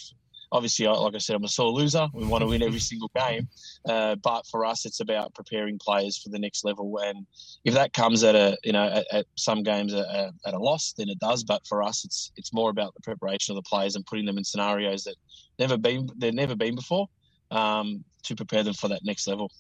obviously, 0.52 0.86
like 0.86 1.14
I 1.14 1.18
said, 1.18 1.36
I'm 1.36 1.44
a 1.44 1.48
sore 1.48 1.70
loser. 1.70 2.06
We 2.12 2.26
want 2.26 2.42
to 2.42 2.48
win 2.48 2.62
every 2.62 2.78
single 2.90 3.10
game. 3.16 3.48
Uh, 3.88 4.16
but 4.16 4.46
for 4.46 4.64
us, 4.64 4.86
it's 4.86 5.00
about 5.00 5.34
preparing 5.34 5.78
players 5.78 6.18
for 6.18 6.28
the 6.28 6.38
next 6.38 6.64
level. 6.64 6.98
And 7.02 7.26
if 7.64 7.74
that 7.74 7.92
comes 7.92 8.22
at 8.24 8.34
a, 8.34 8.56
you 8.62 8.72
know, 8.72 8.84
at, 8.84 9.06
at 9.12 9.26
some 9.36 9.62
games 9.62 9.94
at 9.94 10.04
a, 10.04 10.32
at 10.46 10.54
a, 10.54 10.58
loss, 10.58 10.94
then 10.96 11.08
it 11.08 11.18
does. 11.18 11.44
But 11.44 11.66
for 11.66 11.82
us, 11.82 12.04
it's 12.04 12.32
it's 12.36 12.52
more 12.52 12.70
about 12.70 12.94
the 12.94 13.00
preparation 13.02 13.56
of 13.56 13.62
the 13.62 13.68
players 13.68 13.96
and 13.96 14.06
putting 14.06 14.26
them 14.26 14.38
in 14.38 14.44
scenarios 14.44 15.04
that 15.04 15.16
never 15.58 15.76
been 15.76 16.08
they've 16.16 16.34
never 16.34 16.54
been 16.54 16.74
before 16.74 17.08
um, 17.50 18.04
to 18.24 18.34
prepare 18.34 18.62
them 18.62 18.74
for 18.74 18.88
that 18.88 19.04
next 19.04 19.26
level. 19.26 19.50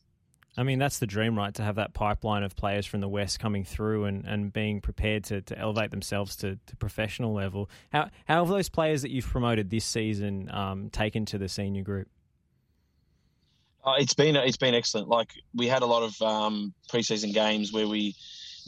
I 0.56 0.62
mean, 0.62 0.78
that's 0.78 0.98
the 0.98 1.06
dream, 1.06 1.36
right? 1.36 1.52
To 1.54 1.62
have 1.62 1.76
that 1.76 1.92
pipeline 1.92 2.42
of 2.42 2.56
players 2.56 2.86
from 2.86 3.00
the 3.00 3.08
West 3.08 3.38
coming 3.38 3.64
through 3.64 4.04
and, 4.04 4.24
and 4.24 4.52
being 4.52 4.80
prepared 4.80 5.24
to, 5.24 5.42
to 5.42 5.58
elevate 5.58 5.90
themselves 5.90 6.36
to, 6.36 6.58
to 6.66 6.76
professional 6.76 7.34
level. 7.34 7.68
How, 7.92 8.08
how 8.24 8.44
have 8.44 8.48
those 8.48 8.68
players 8.68 9.02
that 9.02 9.10
you've 9.10 9.26
promoted 9.26 9.68
this 9.68 9.84
season 9.84 10.50
um, 10.50 10.88
taken 10.90 11.26
to 11.26 11.38
the 11.38 11.48
senior 11.48 11.82
group? 11.82 12.08
Uh, 13.84 13.94
it's 13.98 14.14
been 14.14 14.34
it's 14.34 14.56
been 14.56 14.74
excellent. 14.74 15.08
Like 15.08 15.30
we 15.54 15.68
had 15.68 15.82
a 15.82 15.86
lot 15.86 16.02
of 16.02 16.20
um, 16.20 16.74
preseason 16.90 17.32
games 17.32 17.72
where 17.72 17.86
we 17.86 18.16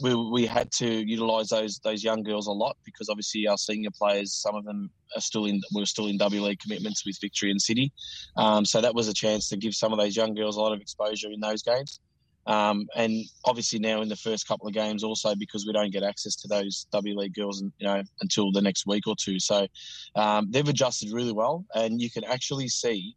we, 0.01 0.15
we 0.15 0.45
had 0.45 0.71
to 0.73 0.87
utilise 0.87 1.49
those 1.49 1.79
those 1.79 2.03
young 2.03 2.23
girls 2.23 2.47
a 2.47 2.51
lot 2.51 2.77
because 2.85 3.09
obviously 3.09 3.47
our 3.47 3.57
senior 3.57 3.89
players, 3.97 4.33
some 4.33 4.55
of 4.55 4.65
them 4.65 4.89
are 5.15 5.21
still 5.21 5.45
in 5.45 5.61
we 5.73 5.81
were 5.81 5.85
still 5.85 6.07
in 6.07 6.17
W 6.17 6.41
League 6.41 6.59
commitments 6.59 7.05
with 7.05 7.17
Victory 7.19 7.51
and 7.51 7.61
City, 7.61 7.91
um, 8.37 8.65
so 8.65 8.81
that 8.81 8.95
was 8.95 9.07
a 9.07 9.13
chance 9.13 9.49
to 9.49 9.57
give 9.57 9.73
some 9.75 9.91
of 9.91 9.99
those 9.99 10.15
young 10.15 10.33
girls 10.33 10.57
a 10.57 10.61
lot 10.61 10.73
of 10.73 10.81
exposure 10.81 11.31
in 11.31 11.39
those 11.39 11.61
games. 11.61 11.99
Um, 12.47 12.87
and 12.95 13.25
obviously 13.45 13.77
now 13.77 14.01
in 14.01 14.09
the 14.09 14.15
first 14.15 14.47
couple 14.47 14.67
of 14.67 14.73
games 14.73 15.03
also 15.03 15.35
because 15.35 15.67
we 15.67 15.73
don't 15.73 15.91
get 15.91 16.01
access 16.01 16.35
to 16.37 16.47
those 16.47 16.87
W 16.91 17.15
League 17.15 17.35
girls, 17.35 17.61
and, 17.61 17.71
you 17.77 17.87
know, 17.87 18.01
until 18.21 18.51
the 18.51 18.61
next 18.61 18.87
week 18.87 19.05
or 19.07 19.15
two. 19.15 19.39
So 19.39 19.67
um, 20.15 20.49
they've 20.49 20.67
adjusted 20.67 21.11
really 21.11 21.33
well, 21.33 21.65
and 21.75 22.01
you 22.01 22.09
can 22.09 22.23
actually 22.23 22.69
see 22.69 23.15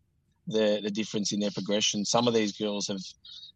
the 0.48 0.80
the 0.82 0.90
difference 0.90 1.32
in 1.32 1.40
their 1.40 1.52
progression. 1.52 2.04
Some 2.04 2.26
of 2.28 2.34
these 2.34 2.52
girls 2.52 2.88
have 2.88 3.00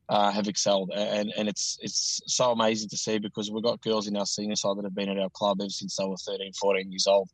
uh, 0.09 0.31
have 0.31 0.47
excelled, 0.47 0.91
and 0.95 1.33
and 1.37 1.49
it's 1.49 1.79
it's 1.83 2.21
so 2.27 2.53
amazing 2.53 2.89
to 2.89 2.97
see 2.97 3.19
because 3.19 3.51
we've 3.51 3.65
got 3.65 3.83
girls 3.83 4.07
in 4.07 4.17
our 4.17 4.27
senior 4.27 4.57
side 4.57 4.77
that 4.77 4.85
have 4.85 4.95
been 4.95 5.09
at 5.09 5.19
our 5.19 5.31
club 5.31 5.61
ever 5.61 5.69
since 5.69 5.97
they 5.97 6.05
were 6.05 6.17
13, 6.17 6.53
14 6.61 6.93
years 6.93 7.07
old. 7.07 7.29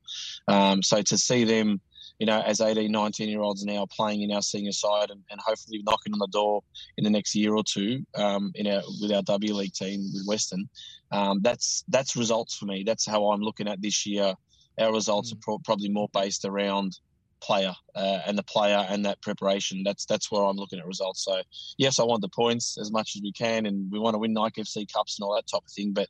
Um, 0.48 0.82
so 0.82 1.02
to 1.02 1.18
see 1.18 1.44
them, 1.44 1.80
you 2.18 2.26
know, 2.26 2.40
as 2.40 2.60
18, 2.60 2.90
19 2.90 3.28
year 3.28 3.42
olds 3.42 3.64
now 3.64 3.86
playing 3.90 4.22
in 4.22 4.32
our 4.32 4.42
senior 4.42 4.72
side 4.72 5.10
and, 5.10 5.20
and 5.30 5.40
hopefully 5.40 5.82
knocking 5.84 6.12
on 6.12 6.18
the 6.18 6.28
door 6.28 6.62
in 6.96 7.04
the 7.04 7.10
next 7.10 7.34
year 7.34 7.54
or 7.54 7.62
two 7.62 8.04
um, 8.14 8.52
in 8.54 8.66
our 8.66 8.82
with 9.00 9.12
our 9.12 9.22
W 9.22 9.54
League 9.54 9.74
team 9.74 10.00
with 10.14 10.24
Western, 10.26 10.68
um, 11.10 11.40
that's 11.42 11.84
that's 11.88 12.16
results 12.16 12.56
for 12.56 12.66
me. 12.66 12.84
That's 12.86 13.06
how 13.06 13.30
I'm 13.30 13.40
looking 13.40 13.68
at 13.68 13.82
this 13.82 14.06
year. 14.06 14.34
Our 14.78 14.92
results 14.92 15.30
mm. 15.30 15.36
are 15.36 15.40
pro- 15.42 15.58
probably 15.58 15.90
more 15.90 16.08
based 16.14 16.46
around 16.46 16.96
player 17.42 17.74
uh, 17.94 18.20
and 18.26 18.38
the 18.38 18.42
player 18.42 18.86
and 18.88 19.04
that 19.04 19.20
preparation. 19.20 19.82
That's 19.84 20.06
that's 20.06 20.30
where 20.30 20.44
I'm 20.44 20.56
looking 20.56 20.78
at 20.78 20.86
results. 20.86 21.24
So 21.24 21.42
yes, 21.76 21.98
I 21.98 22.04
want 22.04 22.22
the 22.22 22.28
points 22.28 22.78
as 22.78 22.90
much 22.90 23.16
as 23.16 23.22
we 23.22 23.32
can, 23.32 23.66
and 23.66 23.90
we 23.90 23.98
want 23.98 24.14
to 24.14 24.18
win 24.18 24.32
Nike 24.32 24.62
FC 24.62 24.90
Cups 24.92 25.18
and 25.18 25.24
all 25.24 25.34
that 25.34 25.46
type 25.46 25.62
of 25.64 25.72
thing. 25.72 25.92
But 25.92 26.08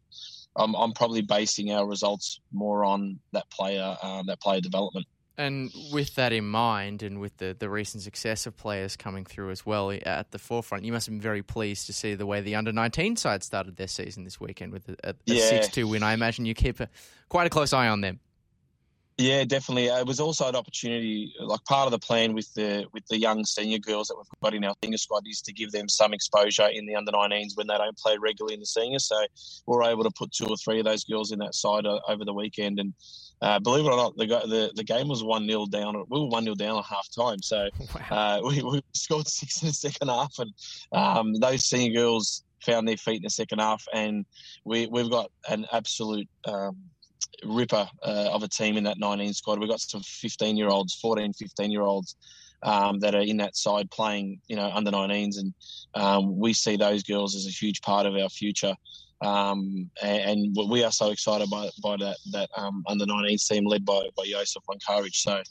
I'm, 0.56 0.74
I'm 0.74 0.92
probably 0.92 1.22
basing 1.22 1.72
our 1.72 1.86
results 1.86 2.40
more 2.52 2.84
on 2.84 3.18
that 3.32 3.50
player 3.50 3.96
um, 4.02 4.26
that 4.26 4.40
player 4.40 4.60
development. 4.60 5.06
And 5.38 5.72
with 5.90 6.14
that 6.16 6.32
in 6.32 6.46
mind, 6.46 7.02
and 7.02 7.18
with 7.18 7.38
the, 7.38 7.56
the 7.58 7.70
recent 7.70 8.02
success 8.02 8.44
of 8.44 8.54
players 8.56 8.96
coming 8.96 9.24
through 9.24 9.50
as 9.50 9.64
well 9.64 9.90
at 9.90 10.30
the 10.30 10.38
forefront, 10.38 10.84
you 10.84 10.92
must 10.92 11.06
have 11.06 11.14
been 11.14 11.22
very 11.22 11.42
pleased 11.42 11.86
to 11.86 11.94
see 11.94 12.14
the 12.14 12.26
way 12.26 12.42
the 12.42 12.54
under 12.54 12.70
19 12.70 13.16
side 13.16 13.42
started 13.42 13.76
their 13.76 13.88
season 13.88 14.24
this 14.24 14.38
weekend 14.38 14.72
with 14.72 14.90
a, 14.90 14.96
a, 15.10 15.14
yeah. 15.24 15.48
6 15.48 15.68
2 15.68 15.88
win. 15.88 16.02
I 16.02 16.12
imagine 16.12 16.44
you 16.44 16.54
keep 16.54 16.80
a, 16.80 16.88
quite 17.30 17.46
a 17.46 17.50
close 17.50 17.72
eye 17.72 17.88
on 17.88 18.02
them. 18.02 18.20
Yeah, 19.18 19.44
definitely. 19.44 19.86
It 19.86 20.06
was 20.06 20.20
also 20.20 20.48
an 20.48 20.56
opportunity, 20.56 21.34
like 21.38 21.62
part 21.64 21.86
of 21.86 21.92
the 21.92 21.98
plan 21.98 22.32
with 22.32 22.52
the 22.54 22.86
with 22.92 23.06
the 23.08 23.18
young 23.18 23.44
senior 23.44 23.78
girls 23.78 24.08
that 24.08 24.16
we've 24.16 24.40
got 24.42 24.54
in 24.54 24.64
our 24.64 24.74
senior 24.82 24.96
squad 24.96 25.24
is 25.26 25.42
to 25.42 25.52
give 25.52 25.70
them 25.70 25.88
some 25.88 26.14
exposure 26.14 26.66
in 26.72 26.86
the 26.86 26.94
under 26.94 27.12
19s 27.12 27.54
when 27.54 27.66
they 27.66 27.76
don't 27.76 27.96
play 27.98 28.16
regularly 28.18 28.54
in 28.54 28.60
the 28.60 28.66
seniors. 28.66 29.06
So 29.06 29.22
we're 29.66 29.84
able 29.84 30.04
to 30.04 30.10
put 30.10 30.32
two 30.32 30.46
or 30.46 30.56
three 30.56 30.78
of 30.78 30.86
those 30.86 31.04
girls 31.04 31.30
in 31.30 31.38
that 31.40 31.54
side 31.54 31.84
over 31.86 32.24
the 32.24 32.32
weekend, 32.32 32.80
and 32.80 32.94
uh, 33.42 33.58
believe 33.58 33.84
it 33.84 33.90
or 33.90 33.96
not, 33.96 34.16
the 34.16 34.26
the, 34.26 34.72
the 34.76 34.84
game 34.84 35.08
was 35.08 35.22
one 35.22 35.46
0 35.46 35.66
down. 35.66 35.94
We 36.08 36.20
were 36.20 36.28
one 36.28 36.44
0 36.44 36.54
down 36.54 36.78
at 36.78 36.84
half 36.84 37.08
time, 37.14 37.42
so 37.42 37.68
uh, 38.10 38.40
we, 38.42 38.62
we, 38.62 38.82
scored 38.94 39.28
six 39.28 39.60
in 39.60 39.68
the 39.68 39.74
second 39.74 40.08
half, 40.08 40.38
and 40.38 40.52
um, 40.92 41.34
those 41.34 41.66
senior 41.66 41.92
girls 41.92 42.44
found 42.62 42.88
their 42.88 42.96
feet 42.96 43.16
in 43.16 43.24
the 43.24 43.30
second 43.30 43.58
half, 43.58 43.84
and 43.92 44.24
we 44.64 44.86
we've 44.86 45.10
got 45.10 45.30
an 45.48 45.66
absolute. 45.70 46.28
Um, 46.46 46.76
ripper 47.44 47.88
uh, 48.02 48.30
of 48.32 48.42
a 48.42 48.48
team 48.48 48.76
in 48.76 48.84
that 48.84 48.98
19 48.98 49.32
squad. 49.32 49.58
We've 49.58 49.68
got 49.68 49.80
some 49.80 50.02
15 50.02 50.56
year 50.56 50.68
olds, 50.68 50.94
14, 50.94 51.32
15 51.32 51.70
year 51.70 51.82
olds 51.82 52.16
um, 52.62 52.98
that 53.00 53.14
are 53.14 53.20
in 53.20 53.38
that 53.38 53.56
side 53.56 53.90
playing, 53.90 54.40
you 54.48 54.56
know, 54.56 54.70
under 54.72 54.90
19s, 54.90 55.38
and 55.38 55.54
um, 55.94 56.38
we 56.38 56.52
see 56.52 56.76
those 56.76 57.02
girls 57.02 57.34
as 57.34 57.46
a 57.46 57.50
huge 57.50 57.80
part 57.82 58.06
of 58.06 58.14
our 58.14 58.28
future. 58.28 58.74
Um, 59.20 59.88
and, 60.02 60.54
and, 60.56 60.56
we 60.68 60.82
are 60.82 60.90
so 60.90 61.12
excited 61.12 61.48
by, 61.48 61.70
by 61.80 61.96
that 61.98 62.16
that 62.32 62.50
um, 62.56 62.82
under 62.88 63.04
19s 63.04 63.46
team 63.46 63.64
led 63.64 63.84
by 63.84 64.08
by 64.16 64.24
Joseph 64.26 64.64
Courage. 64.84 65.22
So, 65.22 65.42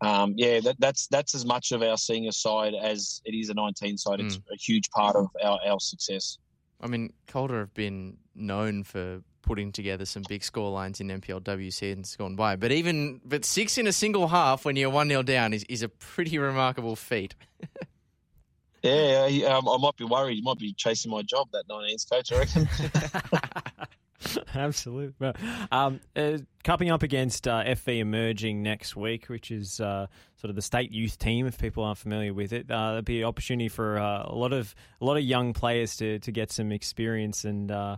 um, 0.00 0.34
yeah, 0.36 0.58
that, 0.60 0.80
that's 0.80 1.06
that's 1.08 1.34
as 1.36 1.44
much 1.44 1.70
of 1.70 1.80
our 1.82 1.96
senior 1.96 2.32
side 2.32 2.74
as 2.74 3.20
it 3.24 3.36
is 3.36 3.48
a 3.48 3.54
19 3.54 3.98
side. 3.98 4.18
Mm. 4.18 4.26
It's 4.26 4.36
a 4.36 4.56
huge 4.56 4.90
part 4.90 5.14
of 5.14 5.28
our, 5.44 5.60
our 5.64 5.78
success. 5.78 6.38
I 6.80 6.88
mean, 6.88 7.12
Calder 7.28 7.60
have 7.60 7.74
been 7.74 8.16
known 8.34 8.82
for 8.82 9.22
putting 9.42 9.72
together 9.72 10.04
some 10.04 10.22
big 10.28 10.42
score 10.44 10.70
lines 10.70 11.00
in 11.00 11.08
NPLW 11.08 11.72
seasons 11.72 12.16
gone 12.16 12.36
by. 12.36 12.56
But 12.56 12.72
even 12.72 13.20
but 13.24 13.44
six 13.44 13.78
in 13.78 13.86
a 13.86 13.92
single 13.92 14.28
half 14.28 14.64
when 14.64 14.76
you're 14.76 14.90
one 14.90 15.08
0 15.08 15.22
down 15.22 15.52
is, 15.52 15.64
is 15.68 15.82
a 15.82 15.88
pretty 15.88 16.38
remarkable 16.38 16.96
feat. 16.96 17.34
yeah, 18.82 19.26
um, 19.48 19.68
I 19.68 19.76
might 19.78 19.96
be 19.96 20.04
worried. 20.04 20.34
You 20.34 20.42
might 20.42 20.58
be 20.58 20.72
chasing 20.72 21.10
my 21.10 21.22
job 21.22 21.48
that 21.52 21.68
19th 21.68 22.10
coach. 22.10 22.32
I 22.32 22.38
reckon. 22.38 22.68
Absolutely. 24.54 25.14
Well, 25.18 25.32
um, 25.72 26.00
uh, 26.14 26.38
cupping 26.62 26.90
up 26.90 27.02
against 27.02 27.48
uh, 27.48 27.64
FV 27.64 28.00
Emerging 28.00 28.62
next 28.62 28.94
week, 28.94 29.26
which 29.26 29.50
is 29.50 29.80
uh, 29.80 30.06
sort 30.36 30.50
of 30.50 30.56
the 30.56 30.62
state 30.62 30.92
youth 30.92 31.18
team. 31.18 31.46
If 31.46 31.58
people 31.58 31.84
aren't 31.84 31.98
familiar 31.98 32.34
with 32.34 32.52
it, 32.52 32.70
uh, 32.70 32.88
there'll 32.88 33.02
be 33.02 33.20
an 33.20 33.26
opportunity 33.26 33.68
for 33.68 33.98
uh, 33.98 34.24
a 34.26 34.34
lot 34.34 34.52
of 34.52 34.74
a 35.00 35.04
lot 35.04 35.16
of 35.16 35.22
young 35.22 35.52
players 35.52 35.96
to, 35.96 36.18
to 36.18 36.32
get 36.32 36.52
some 36.52 36.70
experience, 36.70 37.44
and 37.44 37.70
uh, 37.70 37.96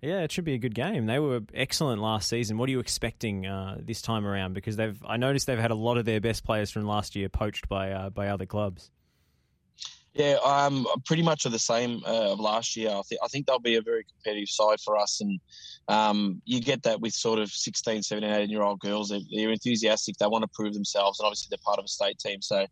yeah, 0.00 0.20
it 0.20 0.30
should 0.30 0.44
be 0.44 0.54
a 0.54 0.58
good 0.58 0.74
game. 0.74 1.06
They 1.06 1.18
were 1.18 1.40
excellent 1.52 2.00
last 2.00 2.28
season. 2.28 2.56
What 2.56 2.68
are 2.68 2.72
you 2.72 2.80
expecting 2.80 3.42
this 3.80 4.00
time 4.00 4.26
around? 4.26 4.54
Because 4.54 4.76
they've 4.76 5.00
I 5.06 5.16
noticed 5.16 5.46
they've 5.46 5.58
had 5.58 5.72
a 5.72 5.76
lot 5.76 5.98
of 5.98 6.04
their 6.04 6.20
best 6.20 6.44
players 6.44 6.70
from 6.70 6.84
last 6.84 7.16
year 7.16 7.28
poached 7.28 7.68
by 7.68 8.08
by 8.10 8.28
other 8.28 8.46
clubs. 8.46 8.90
Yeah, 10.14 10.36
um, 10.44 10.86
pretty 11.04 11.24
much 11.24 11.44
of 11.44 11.50
the 11.50 11.58
same 11.58 12.00
uh, 12.06 12.32
of 12.32 12.38
last 12.38 12.76
year. 12.76 12.90
I 12.90 13.02
think 13.02 13.20
I 13.24 13.26
think 13.26 13.46
they'll 13.46 13.58
be 13.58 13.74
a 13.74 13.82
very 13.82 14.04
competitive 14.04 14.48
side 14.48 14.78
for 14.80 14.96
us, 14.96 15.20
and 15.20 15.40
um, 15.88 16.40
you 16.44 16.60
get 16.60 16.84
that 16.84 17.00
with 17.00 17.12
sort 17.12 17.40
of 17.40 17.50
16, 17.50 18.04
17, 18.04 18.30
18 18.30 18.48
year 18.48 18.62
old 18.62 18.78
girls. 18.78 19.08
They're, 19.08 19.18
they're, 19.34 19.50
enthusiastic. 19.50 20.16
They 20.16 20.28
want 20.28 20.42
to 20.42 20.50
prove 20.54 20.72
themselves, 20.72 21.18
and 21.18 21.26
obviously 21.26 21.48
they're 21.50 21.64
part 21.64 21.80
of 21.80 21.86
a 21.86 21.88
state 21.88 22.20
team. 22.20 22.40
So, 22.42 22.64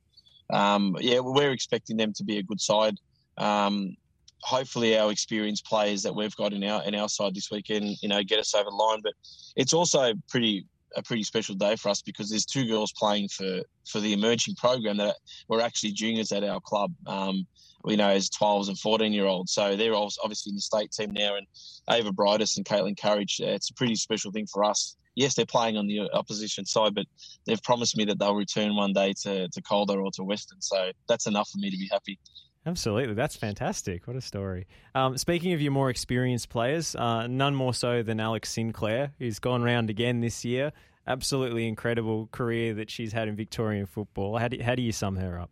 um, 0.53 0.97
yeah, 1.01 1.19
we're 1.19 1.51
expecting 1.51 1.97
them 1.97 2.13
to 2.15 2.23
be 2.23 2.39
a 2.39 2.45
good 2.45 2.61
side. 2.61 2.95
Um, 3.39 3.97
hopefully, 4.43 4.97
our 4.97 5.11
experienced 5.11 5.67
players 5.67 6.05
that 6.05 6.15
we've 6.15 6.37
got 6.37 6.53
in 6.53 6.63
our 6.63 6.85
in 6.85 6.95
our 6.95 7.09
side 7.09 7.35
this 7.35 7.51
weekend, 7.51 7.97
you 8.03 8.09
know, 8.09 8.23
get 8.23 8.39
us 8.39 8.55
over 8.55 8.71
the 8.71 8.77
line. 8.77 9.01
But 9.03 9.15
it's 9.57 9.73
also 9.73 10.13
pretty 10.29 10.65
a 10.97 11.03
pretty 11.03 11.23
special 11.23 11.55
day 11.55 11.77
for 11.77 11.89
us 11.89 12.03
because 12.03 12.31
there's 12.31 12.47
two 12.47 12.67
girls 12.67 12.93
playing 12.93 13.29
for 13.29 13.63
for 13.89 14.01
the 14.01 14.13
emerging 14.13 14.55
program 14.57 14.97
that 14.99 15.17
were 15.49 15.61
actually 15.61 15.93
juniors 15.93 16.33
at 16.33 16.45
our 16.45 16.61
club. 16.61 16.93
Um, 17.07 17.47
you 17.87 17.97
know, 17.97 18.09
as 18.09 18.31
12s 18.31 18.69
and 18.69 18.79
14 18.79 19.13
year 19.13 19.27
olds. 19.27 19.53
So 19.53 19.77
they're 19.77 19.95
obviously 19.95 20.51
in 20.51 20.55
the 20.57 20.61
state 20.61 20.93
team 20.93 21.11
now. 21.13 21.37
And 21.37 21.47
Ava 21.91 22.13
Brightus 22.13 22.57
and 22.57 22.65
Caitlin 22.65 23.01
Courage, 23.01 23.41
it's 23.41 23.71
a 23.71 23.75
pretty 23.75 23.97
special 23.97 24.31
thing 24.31 24.47
for 24.47 24.65
us. 24.65 24.97
Yes, 25.15 25.35
they're 25.35 25.45
playing 25.45 25.77
on 25.77 25.87
the 25.87 26.09
opposition 26.15 26.65
side, 26.65 26.95
but 26.95 27.07
they've 27.45 27.63
promised 27.63 27.97
me 27.97 28.05
that 28.07 28.19
they'll 28.19 28.35
return 28.35 28.77
one 28.77 28.93
day 28.93 29.13
to, 29.23 29.49
to 29.49 29.63
Calder 29.63 30.01
or 30.01 30.11
to 30.13 30.25
Western. 30.25 30.61
So 30.61 30.93
that's 31.09 31.27
enough 31.27 31.51
for 31.51 31.59
me 31.59 31.71
to 31.71 31.77
be 31.77 31.89
happy. 31.91 32.19
Absolutely, 32.65 33.15
that's 33.15 33.35
fantastic. 33.35 34.07
What 34.07 34.17
a 34.17 34.21
story. 34.21 34.67
Um, 34.95 35.19
speaking 35.19 35.53
of 35.53 35.61
your 35.61 35.73
more 35.73 35.91
experienced 35.91 36.49
players, 36.49 36.95
uh, 36.95 37.27
none 37.27 37.57
more 37.57 37.75
so 37.75 38.03
than 38.03 38.21
Alex 38.21 38.51
Sinclair, 38.51 39.13
who's 39.19 39.41
gone 39.41 39.63
round 39.63 39.91
again 39.91 40.21
this 40.21 40.45
year. 40.45 40.73
Absolutely 41.09 41.67
incredible 41.67 42.29
career 42.31 42.73
that 42.75 42.89
she's 42.89 43.13
had 43.13 43.27
in 43.27 43.35
Victorian 43.35 43.87
football. 43.87 44.39
How 44.39 44.47
do, 44.47 44.63
how 44.63 44.77
do 44.77 44.83
you 44.83 44.93
sum 44.93 45.17
her 45.17 45.41
up? 45.41 45.51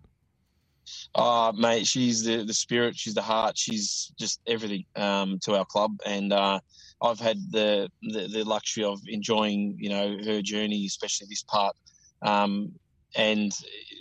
Oh, 1.17 1.53
mate, 1.53 1.87
she's 1.87 2.25
the, 2.25 2.45
the 2.45 2.55
spirit, 2.55 2.97
she's 2.97 3.15
the 3.15 3.23
heart, 3.23 3.59
she's 3.59 4.13
just 4.19 4.41
everything 4.47 4.85
um, 4.95 5.39
to 5.41 5.57
our 5.57 5.65
club. 5.65 5.99
And 6.07 6.33
uh, 6.33 6.61
I've 7.03 7.19
had 7.19 7.39
the, 7.51 7.89
the, 8.03 8.29
the 8.29 8.45
luxury 8.45 8.85
of 8.85 9.01
enjoying, 9.09 9.77
you 9.79 9.89
know, 9.89 10.17
her 10.25 10.43
journey, 10.43 10.87
especially 10.87 11.27
this 11.29 11.43
part. 11.43 11.75
Um, 12.23 12.73
and 13.17 13.53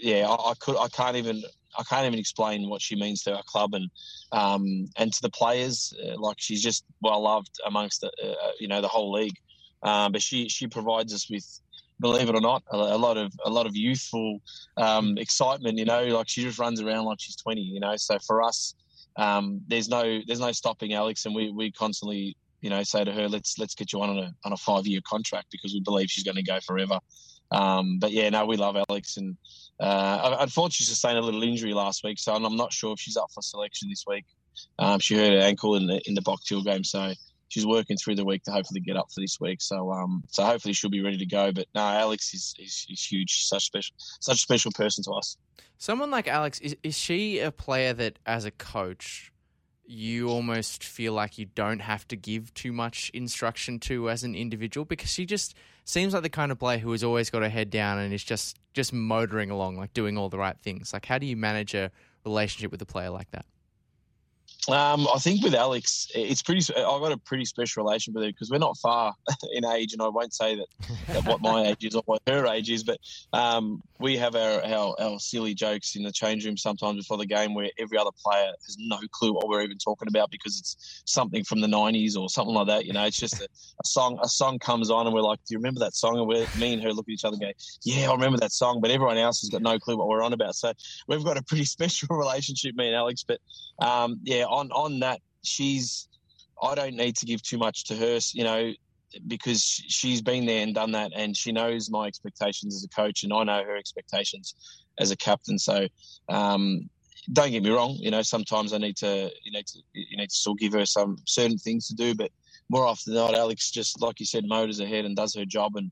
yeah, 0.02 0.28
I, 0.28 0.52
I, 0.52 0.54
could, 0.60 0.78
I 0.78 0.88
can't 0.90 1.16
even 1.16 1.44
I 1.80 1.84
can't 1.84 2.06
even 2.06 2.20
explain 2.20 2.70
what 2.70 2.82
she 2.82 2.96
means 2.96 3.24
to 3.24 3.36
our 3.36 3.44
club 3.44 3.74
and 3.74 3.90
um, 4.32 4.88
and 4.98 5.14
to 5.14 5.22
the 5.22 5.30
players. 5.30 5.94
Uh, 6.04 6.20
like 6.20 6.38
she's 6.40 6.62
just 6.62 6.84
well 7.02 7.22
loved 7.24 7.56
amongst 7.66 8.02
the, 8.02 8.12
uh, 8.24 8.48
uh, 8.48 8.52
you 8.60 8.68
know 8.68 8.82
the 8.82 8.88
whole 8.88 9.12
league. 9.12 9.38
Um, 9.82 10.12
but 10.12 10.22
she 10.22 10.50
she 10.50 10.68
provides 10.68 11.14
us 11.14 11.30
with, 11.30 11.46
believe 12.02 12.28
it 12.28 12.36
or 12.36 12.42
not, 12.42 12.64
a, 12.72 12.78
a 12.78 13.00
lot 13.00 13.18
of 13.18 13.32
a 13.46 13.50
lot 13.50 13.66
of 13.66 13.76
youthful 13.76 14.42
um, 14.78 15.18
excitement. 15.18 15.78
You 15.78 15.86
know, 15.86 16.04
like 16.04 16.28
she 16.28 16.44
just 16.44 16.60
runs 16.60 16.82
around 16.82 17.06
like 17.06 17.20
she's 17.22 17.38
twenty. 17.38 17.62
You 17.62 17.80
know, 17.80 17.96
so 17.96 18.18
for 18.28 18.44
us, 18.44 18.76
um, 19.16 19.62
there's 19.68 19.88
no 19.88 20.20
there's 20.28 20.42
no 20.42 20.52
stopping 20.52 20.94
Alex, 20.94 21.26
and 21.26 21.34
we 21.34 21.52
we 21.52 21.72
constantly 21.72 22.36
you 22.62 22.70
know 22.70 22.84
say 22.84 23.06
to 23.06 23.12
her, 23.14 23.30
let's 23.30 23.58
let's 23.58 23.74
get 23.74 23.94
you 23.94 24.02
on 24.02 24.18
a 24.18 24.34
on 24.44 24.52
a 24.52 24.58
five 24.58 24.86
year 24.86 25.00
contract 25.08 25.48
because 25.52 25.74
we 25.74 25.80
believe 25.80 26.10
she's 26.10 26.26
going 26.26 26.36
to 26.36 26.44
go 26.44 26.60
forever. 26.60 27.00
Um, 27.52 28.00
but 28.00 28.12
yeah, 28.12 28.30
no, 28.30 28.46
we 28.46 28.58
love 28.58 28.78
Alex, 28.90 29.18
and 29.18 29.38
uh, 29.80 30.38
unfortunately, 30.40 30.86
sustained 30.86 31.18
a 31.18 31.22
little 31.22 31.44
injury 31.44 31.74
last 31.74 32.04
week, 32.04 32.20
so 32.20 32.34
I'm 32.34 32.56
not 32.56 32.72
sure 32.74 32.94
if 32.94 33.00
she's 33.00 33.18
up 33.18 33.32
for 33.34 33.42
selection 33.42 33.90
this 33.90 34.04
week. 34.08 34.26
Um, 34.78 35.00
she 35.00 35.16
hurt 35.16 35.32
her 35.32 35.40
ankle 35.40 35.76
in 35.76 35.88
the 35.88 36.02
in 36.06 36.14
the 36.14 36.22
Box 36.22 36.50
game, 36.50 36.84
so 36.84 37.14
she's 37.50 37.66
working 37.66 37.98
through 37.98 38.16
the 38.16 38.26
week 38.26 38.44
to 38.44 38.52
hopefully 38.52 38.80
get 38.80 38.96
up 38.96 39.08
for 39.14 39.22
this 39.22 39.40
week. 39.40 39.62
So 39.62 39.92
um, 39.92 40.24
so 40.30 40.44
hopefully 40.44 40.74
she'll 40.74 40.90
be 40.90 41.02
ready 41.02 41.18
to 41.18 41.26
go. 41.26 41.52
But 41.52 41.68
no, 41.76 41.82
Alex 41.82 42.34
is, 42.34 42.56
is, 42.60 42.86
is 42.90 43.04
huge, 43.04 43.46
such 43.46 43.66
special, 43.66 43.96
such 43.98 44.36
a 44.36 44.40
special 44.40 44.72
person 44.72 45.04
to 45.06 45.12
us. 45.12 45.38
Someone 45.78 46.12
like 46.12 46.28
Alex 46.28 46.60
is 46.60 46.76
is 46.84 46.98
she 46.98 47.40
a 47.40 47.52
player 47.52 47.94
that, 47.94 48.20
as 48.26 48.46
a 48.46 48.52
coach, 48.52 49.32
you 49.90 50.30
almost 50.30 50.84
feel 50.84 51.14
like 51.14 51.40
you 51.40 51.48
don't 51.56 51.80
have 51.80 52.08
to 52.08 52.16
give 52.16 52.54
too 52.54 52.72
much 52.72 53.10
instruction 53.12 53.80
to 53.80 54.08
as 54.10 54.24
an 54.24 54.36
individual 54.36 54.86
because 54.86 55.12
she 55.12 55.26
just 55.26 55.56
seems 55.84 56.14
like 56.14 56.22
the 56.22 56.30
kind 56.30 56.52
of 56.52 56.60
player 56.60 56.78
who 56.78 56.92
has 56.92 57.04
always 57.04 57.32
got 57.32 57.42
her 57.42 57.50
head 57.50 57.72
down 57.72 57.98
and 57.98 58.14
is 58.14 58.24
just 58.24 58.60
just 58.74 58.94
motoring 58.94 59.50
along, 59.50 59.78
like 59.78 59.92
doing 59.94 60.16
all 60.16 60.30
the 60.30 60.38
right 60.38 60.58
things. 60.62 60.94
Like, 60.94 61.08
how 61.08 61.18
do 61.18 61.26
you 61.26 61.36
manage 61.36 61.74
a 61.74 61.92
relationship 62.24 62.72
with 62.72 62.82
a 62.84 62.86
player 62.86 63.10
like 63.10 63.32
that? 63.32 63.46
Um, 64.68 65.08
I 65.14 65.20
think 65.20 65.42
with 65.42 65.56
Alex, 65.56 66.08
it's 66.14 66.42
pretty. 66.42 66.62
I've 66.76 67.02
got 67.02 67.12
a 67.12 67.18
pretty 67.18 67.46
special 67.46 67.84
relation 67.84 68.14
with 68.14 68.24
her 68.24 68.30
because 68.30 68.52
we're 68.52 68.58
not 68.58 68.78
far 68.78 69.14
in 69.54 69.66
age, 69.66 69.94
and 69.94 70.02
I 70.02 70.10
won't 70.10 70.34
say 70.34 70.56
that, 70.56 70.68
that 71.08 71.26
what 71.26 71.42
my 71.42 71.68
age 71.68 71.86
is 71.86 71.96
or 71.96 72.04
what 72.06 72.22
her 72.28 72.46
age 72.46 72.70
is, 72.70 72.84
but 72.84 72.98
um, 73.32 73.82
we 74.00 74.18
have 74.18 74.36
our, 74.36 74.64
our, 74.66 74.96
our 75.00 75.20
silly 75.20 75.54
jokes 75.54 75.96
in 75.96 76.04
the 76.04 76.12
change 76.12 76.46
room 76.46 76.58
sometimes 76.58 76.98
before 76.98 77.18
the 77.18 77.26
game 77.26 77.54
where 77.54 77.70
every 77.80 77.98
other 77.98 78.12
player 78.24 78.48
has 78.48 78.78
no 78.80 79.00
clue 79.12 79.34
what 79.34 79.48
we're 79.48 79.62
even 79.62 79.78
talking 79.78 80.08
about 80.08 80.30
because 80.30 80.60
it's 80.60 81.04
something 81.06 81.44
from 81.46 81.62
the 81.62 81.68
'90s 81.68 82.18
or 82.18 82.30
something 82.30 82.54
like 82.54 82.68
that. 82.68 82.86
You 82.86 82.94
know, 82.94 83.06
it's 83.06 83.20
just 83.20 83.40
a, 83.40 83.46
a 83.46 83.88
song. 83.88 84.20
A 84.22 84.28
song 84.28 84.60
comes 84.60 84.92
on, 84.92 85.08
and 85.08 85.16
we're 85.16 85.22
like, 85.22 85.40
"Do 85.48 85.54
you 85.54 85.58
remember 85.58 85.80
that 85.80 85.96
song?" 85.96 86.18
And 86.20 86.28
we're 86.28 86.46
me 86.60 86.74
and 86.74 86.84
her 86.84 86.92
look 86.92 87.06
at 87.08 87.14
each 87.14 87.24
other 87.24 87.36
and 87.36 87.42
go, 87.42 87.52
"Yeah, 87.84 88.10
I 88.10 88.14
remember 88.14 88.38
that 88.40 88.52
song," 88.52 88.82
but 88.82 88.92
everyone 88.92 89.18
else 89.18 89.40
has 89.40 89.50
got 89.50 89.62
no 89.62 89.80
clue 89.80 89.98
what 89.98 90.10
we're 90.10 90.22
on 90.22 90.34
about. 90.34 90.56
So 90.56 90.74
we've 91.08 91.24
got 91.24 91.38
a 91.38 91.44
pretty 91.44 91.66
special 91.80 92.10
relationship, 92.18 92.76
me 92.76 92.88
and 92.88 92.96
Alex. 92.96 93.24
But 93.26 93.40
um, 93.82 94.20
yeah 94.24 94.46
on 94.46 94.72
on 94.72 95.00
that, 95.00 95.22
she's. 95.44 96.08
I 96.62 96.76
don't 96.76 96.96
need 96.96 97.16
to 97.16 97.26
give 97.26 97.42
too 97.42 97.58
much 97.58 97.86
to 97.86 97.96
her, 97.96 98.20
you 98.34 98.44
know, 98.44 98.74
because 99.28 99.64
she's 99.64 100.22
been 100.22 100.46
there 100.46 100.62
and 100.62 100.76
done 100.76 100.92
that, 100.92 101.14
and 101.16 101.36
she 101.36 101.54
knows 101.54 101.90
my 101.90 102.06
expectations 102.06 102.76
as 102.76 102.84
a 102.84 102.90
coach, 102.90 103.24
and 103.24 103.32
I 103.32 103.46
know 103.46 103.64
her 103.64 103.78
expectations 103.78 104.56
as 105.00 105.10
a 105.12 105.16
captain. 105.16 105.58
So, 105.58 105.88
um, 106.28 106.90
don't 107.32 107.52
get 107.52 107.64
me 107.64 107.70
wrong, 107.70 107.96
you 108.00 108.12
know, 108.12 108.22
sometimes 108.22 108.74
I 108.74 108.78
need 108.78 108.98
to, 108.98 109.32
you 109.44 109.52
need 109.52 109.68
to, 109.68 109.80
you 109.94 110.18
need 110.18 110.30
to 110.30 110.36
still 110.36 110.54
give 110.56 110.74
her 110.74 110.86
some 110.86 111.18
certain 111.26 111.58
things 111.58 111.88
to 111.88 111.96
do, 111.96 112.14
but 112.16 112.32
more 112.70 112.86
often 112.86 113.14
than 113.14 113.24
not, 113.24 113.36
Alex 113.36 113.72
just 113.72 114.02
like 114.02 114.20
you 114.20 114.26
said, 114.26 114.44
motors 114.46 114.80
ahead 114.80 115.06
and 115.06 115.16
does 115.16 115.34
her 115.36 115.46
job 115.46 115.76
and 115.76 115.92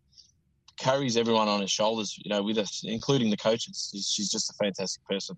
carries 0.78 1.18
everyone 1.18 1.48
on 1.48 1.62
her 1.62 1.68
shoulders, 1.68 2.16
you 2.24 2.30
know, 2.30 2.44
with 2.44 2.58
us, 2.58 2.82
including 2.84 3.30
the 3.30 3.38
coaches. 3.38 3.90
She's 4.08 4.30
just 4.30 4.50
a 4.50 4.54
fantastic 4.62 5.04
person. 5.06 5.38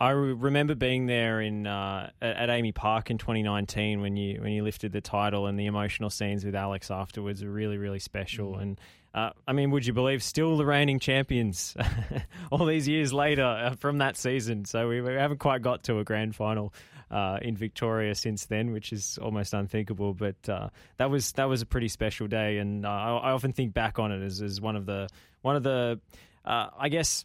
I 0.00 0.10
remember 0.10 0.74
being 0.74 1.06
there 1.06 1.40
in 1.40 1.66
uh, 1.66 2.10
at 2.22 2.48
AAMI 2.48 2.74
Park 2.74 3.10
in 3.10 3.18
2019 3.18 4.00
when 4.00 4.16
you 4.16 4.40
when 4.40 4.52
you 4.52 4.62
lifted 4.62 4.92
the 4.92 5.00
title 5.00 5.46
and 5.46 5.58
the 5.58 5.66
emotional 5.66 6.08
scenes 6.08 6.44
with 6.44 6.54
Alex 6.54 6.90
afterwards 6.90 7.44
were 7.44 7.50
really 7.50 7.76
really 7.76 7.98
special. 7.98 8.54
Mm. 8.54 8.62
And 8.62 8.80
uh, 9.14 9.30
I 9.46 9.52
mean, 9.52 9.70
would 9.70 9.86
you 9.86 9.92
believe 9.92 10.22
still 10.22 10.56
the 10.56 10.66
reigning 10.66 10.98
champions 10.98 11.76
all 12.50 12.66
these 12.66 12.86
years 12.86 13.12
later 13.12 13.44
uh, 13.44 13.74
from 13.76 13.98
that 13.98 14.16
season? 14.16 14.64
So 14.66 14.88
we, 14.88 15.00
we 15.00 15.14
haven't 15.14 15.38
quite 15.38 15.62
got 15.62 15.84
to 15.84 15.98
a 15.98 16.04
grand 16.04 16.36
final 16.36 16.72
uh, 17.10 17.38
in 17.40 17.56
Victoria 17.56 18.14
since 18.14 18.46
then, 18.46 18.72
which 18.72 18.92
is 18.92 19.18
almost 19.20 19.54
unthinkable. 19.54 20.12
But 20.12 20.48
uh, 20.48 20.70
that 20.96 21.10
was 21.10 21.32
that 21.32 21.48
was 21.48 21.62
a 21.62 21.66
pretty 21.66 21.88
special 21.88 22.26
day, 22.26 22.58
and 22.58 22.84
uh, 22.84 22.90
I, 22.90 23.16
I, 23.16 23.30
often 23.32 23.52
think 23.52 23.72
back 23.72 23.98
on 23.98 24.12
it 24.12 24.22
as, 24.22 24.42
as 24.42 24.60
one 24.60 24.76
of 24.76 24.86
the 24.86 25.08
one 25.42 25.56
of 25.56 25.62
the 25.62 26.00
uh, 26.44 26.68
I 26.78 26.88
guess 26.88 27.24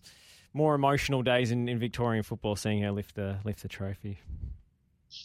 more 0.53 0.75
emotional 0.75 1.22
days 1.22 1.51
in, 1.51 1.70
in 1.70 1.79
Victorian 1.79 2.24
football, 2.24 2.55
seeing 2.55 2.81
her 2.81 2.91
lift 2.91 3.15
the 3.15 3.38
lift 3.43 3.62
the 3.62 3.67
trophy. 3.67 4.20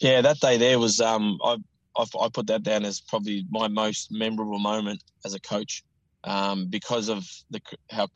Yeah, 0.00 0.20
that 0.20 0.40
day 0.40 0.56
there 0.56 0.78
was 0.78 1.00
um, 1.00 1.38
I 1.44 1.56
I've, 1.98 2.10
I 2.20 2.28
put 2.32 2.46
that 2.48 2.62
down 2.62 2.84
as 2.84 3.00
probably 3.00 3.44
my 3.50 3.68
most 3.68 4.08
memorable 4.10 4.58
moment 4.58 5.02
as 5.24 5.34
a 5.34 5.40
coach. 5.40 5.82
Um, 6.24 6.66
because 6.66 7.08
of 7.08 7.24
the 7.50 7.60
how 7.88 8.08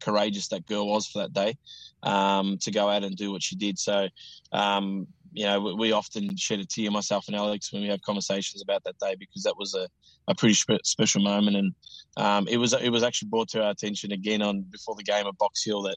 courageous 0.00 0.46
that 0.48 0.66
girl 0.66 0.86
was 0.86 1.08
for 1.08 1.18
that 1.22 1.32
day 1.32 1.58
um, 2.04 2.58
to 2.60 2.70
go 2.70 2.88
out 2.88 3.02
and 3.02 3.16
do 3.16 3.32
what 3.32 3.42
she 3.42 3.56
did. 3.56 3.76
So, 3.76 4.08
um, 4.52 5.08
you 5.32 5.44
know, 5.44 5.74
we, 5.76 5.90
often 5.90 6.36
shed 6.36 6.60
a 6.60 6.64
tear, 6.64 6.92
myself 6.92 7.24
and 7.26 7.34
Alex, 7.34 7.72
when 7.72 7.82
we 7.82 7.88
have 7.88 8.00
conversations 8.02 8.62
about 8.62 8.84
that 8.84 8.98
day 9.00 9.16
because 9.18 9.42
that 9.42 9.56
was 9.58 9.74
a, 9.74 9.88
a 10.28 10.34
pretty 10.36 10.54
spe- 10.54 10.84
special 10.84 11.22
moment, 11.22 11.56
and 11.56 11.74
um, 12.16 12.46
it 12.48 12.56
was 12.56 12.72
it 12.72 12.90
was 12.90 13.02
actually 13.02 13.28
brought 13.28 13.48
to 13.48 13.64
our 13.64 13.70
attention 13.72 14.12
again 14.12 14.42
on 14.42 14.62
before 14.70 14.94
the 14.94 15.02
game 15.02 15.26
at 15.26 15.36
Box 15.36 15.64
Hill 15.64 15.82
that 15.82 15.96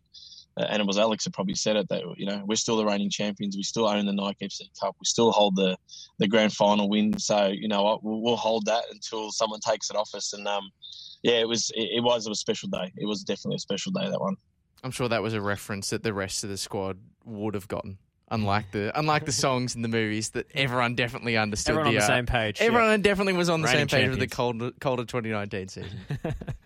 and 0.57 0.81
it 0.81 0.85
was 0.85 0.97
Alex 0.97 1.23
that 1.23 1.33
probably 1.33 1.55
said 1.55 1.75
it 1.75 1.87
that 1.89 2.03
you 2.17 2.25
know 2.25 2.43
we're 2.45 2.55
still 2.55 2.77
the 2.77 2.85
reigning 2.85 3.09
champions, 3.09 3.55
we 3.55 3.63
still 3.63 3.87
own 3.87 4.05
the 4.05 4.13
Nike 4.13 4.47
FC 4.47 4.61
Cup, 4.79 4.95
we 4.99 5.05
still 5.05 5.31
hold 5.31 5.55
the 5.55 5.77
the 6.17 6.27
grand 6.27 6.53
final 6.53 6.89
win. 6.89 7.17
So 7.17 7.47
you 7.47 7.67
know 7.67 7.99
we'll, 8.03 8.21
we'll 8.21 8.35
hold 8.35 8.65
that 8.65 8.83
until 8.91 9.31
someone 9.31 9.59
takes 9.59 9.89
it 9.89 9.95
off 9.95 10.09
us. 10.13 10.33
And 10.33 10.47
um, 10.47 10.69
yeah, 11.23 11.39
it 11.39 11.47
was 11.47 11.71
it, 11.75 11.97
it 11.97 12.03
was 12.03 12.27
a 12.27 12.35
special 12.35 12.69
day. 12.69 12.91
It 12.97 13.05
was 13.05 13.23
definitely 13.23 13.55
a 13.55 13.59
special 13.59 13.91
day 13.91 14.09
that 14.09 14.19
one. 14.19 14.35
I'm 14.83 14.91
sure 14.91 15.09
that 15.09 15.21
was 15.21 15.33
a 15.33 15.41
reference 15.41 15.89
that 15.89 16.03
the 16.03 16.13
rest 16.13 16.43
of 16.43 16.49
the 16.49 16.57
squad 16.57 16.97
would 17.25 17.53
have 17.53 17.67
gotten. 17.67 17.97
Unlike 18.31 18.71
the 18.71 18.99
unlike 18.99 19.25
the 19.25 19.31
songs 19.31 19.75
in 19.75 19.81
the 19.81 19.87
movies 19.87 20.29
that 20.31 20.45
everyone 20.53 20.93
definitely 20.93 21.35
understood. 21.35 21.71
Everyone 21.71 21.93
the, 21.93 21.99
on 21.99 22.07
the 22.07 22.13
uh, 22.13 22.15
same 22.15 22.25
page. 22.27 22.61
Everyone 22.61 22.89
yeah. 22.91 22.97
definitely 22.97 23.33
was 23.33 23.49
on 23.49 23.61
the 23.61 23.67
Reigning 23.67 23.79
same 23.79 23.87
page 23.87 23.91
champions. 23.91 24.19
with 24.19 24.29
the 24.29 24.35
Calder, 24.35 24.71
Calder 24.79 25.05
2019 25.05 25.67
season. 25.67 25.89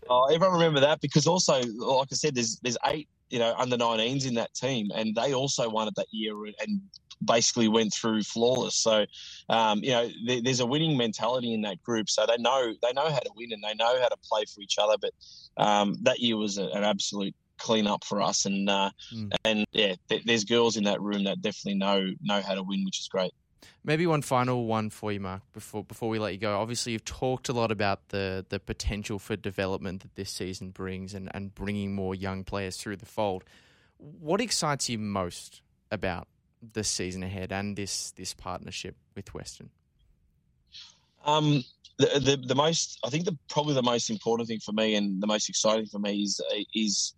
oh, 0.10 0.26
everyone 0.26 0.54
remember 0.54 0.80
that 0.82 1.02
because 1.02 1.28
also, 1.28 1.62
like 1.62 2.08
I 2.12 2.16
said, 2.16 2.36
there's 2.36 2.60
there's 2.62 2.78
eight 2.86 3.08
you 3.30 3.40
know 3.40 3.56
under 3.58 3.78
19s 3.78 4.28
in 4.28 4.36
that 4.36 4.54
team, 4.54 4.90
and 4.96 5.16
they 5.16 5.34
also 5.34 5.70
won 5.70 5.88
it 5.88 5.96
that 5.96 6.08
year 6.12 6.36
and 6.46 6.82
basically 7.26 7.68
went 7.68 7.94
through 7.94 8.24
flawless. 8.24 8.76
So, 8.76 9.06
um, 9.50 9.80
you 9.84 9.92
know, 9.92 10.10
there, 10.26 10.42
there's 10.42 10.60
a 10.60 10.66
winning 10.66 10.98
mentality 10.98 11.54
in 11.54 11.62
that 11.62 11.82
group. 11.84 12.10
So 12.10 12.26
they 12.26 12.38
know 12.38 12.74
they 12.82 12.94
know 12.94 13.10
how 13.10 13.20
to 13.20 13.32
win 13.36 13.52
and 13.52 13.64
they 13.64 13.74
know 13.76 14.00
how 14.02 14.08
to 14.08 14.18
play 14.30 14.44
for 14.46 14.62
each 14.62 14.78
other. 14.78 14.96
But 15.00 15.12
um, 15.64 15.98
that 16.04 16.20
year 16.20 16.38
was 16.38 16.58
a, 16.58 16.66
an 16.66 16.84
absolute 16.84 17.36
clean 17.58 17.88
up 17.88 18.04
for 18.04 18.22
us, 18.22 18.46
and 18.46 18.70
uh, 18.70 18.90
mm. 19.14 19.32
and 19.46 19.66
yeah, 19.72 19.96
th- 20.10 20.24
there's 20.26 20.44
girls 20.44 20.78
in 20.78 20.84
that 20.84 21.02
room 21.02 21.24
that 21.24 21.42
definitely 21.42 21.80
know 21.80 22.12
know 22.22 22.42
how 22.42 22.56
to 22.56 22.64
win, 22.64 22.84
which 22.86 23.00
is 23.00 23.08
great. 23.08 23.34
Maybe 23.84 24.08
one 24.08 24.22
final 24.22 24.66
one 24.66 24.90
for 24.90 25.12
you, 25.12 25.20
Mark, 25.20 25.42
before 25.54 25.84
before 25.84 26.10
we 26.10 26.20
let 26.20 26.34
you 26.34 26.40
go. 26.40 26.60
Obviously, 26.60 26.94
you've 26.94 27.06
talked 27.06 27.50
a 27.50 27.54
lot 27.54 27.72
about 27.72 28.10
the 28.10 28.46
the 28.48 28.60
potential 28.60 29.20
for 29.20 29.36
development 29.36 30.02
that 30.02 30.16
this 30.16 30.32
season 30.32 30.72
brings, 30.72 31.14
and 31.14 31.30
and 31.34 31.54
bringing 31.54 31.94
more 31.94 32.16
young 32.16 32.44
players 32.44 32.78
through 32.78 32.98
the 32.98 33.06
fold. 33.06 33.44
What 33.98 34.42
excites 34.42 34.90
you 34.90 34.98
most 34.98 35.62
about 35.92 36.28
the 36.74 36.84
season 36.84 37.24
ahead 37.24 37.52
and 37.52 37.76
this 37.76 38.12
this 38.12 38.34
partnership 38.34 38.96
with 39.16 39.34
Western? 39.34 39.70
Um, 41.26 41.64
the, 41.98 42.20
the, 42.20 42.48
the 42.48 42.56
most 42.56 43.00
I 43.06 43.10
think 43.10 43.26
the 43.26 43.38
probably 43.50 43.74
the 43.74 43.84
most 43.84 44.10
important 44.10 44.48
thing 44.48 44.60
for 44.60 44.72
me 44.72 44.96
and 44.96 45.22
the 45.22 45.28
most 45.28 45.50
exciting 45.50 45.86
for 45.86 46.00
me 46.00 46.24
is 46.24 46.42
is 46.74 47.14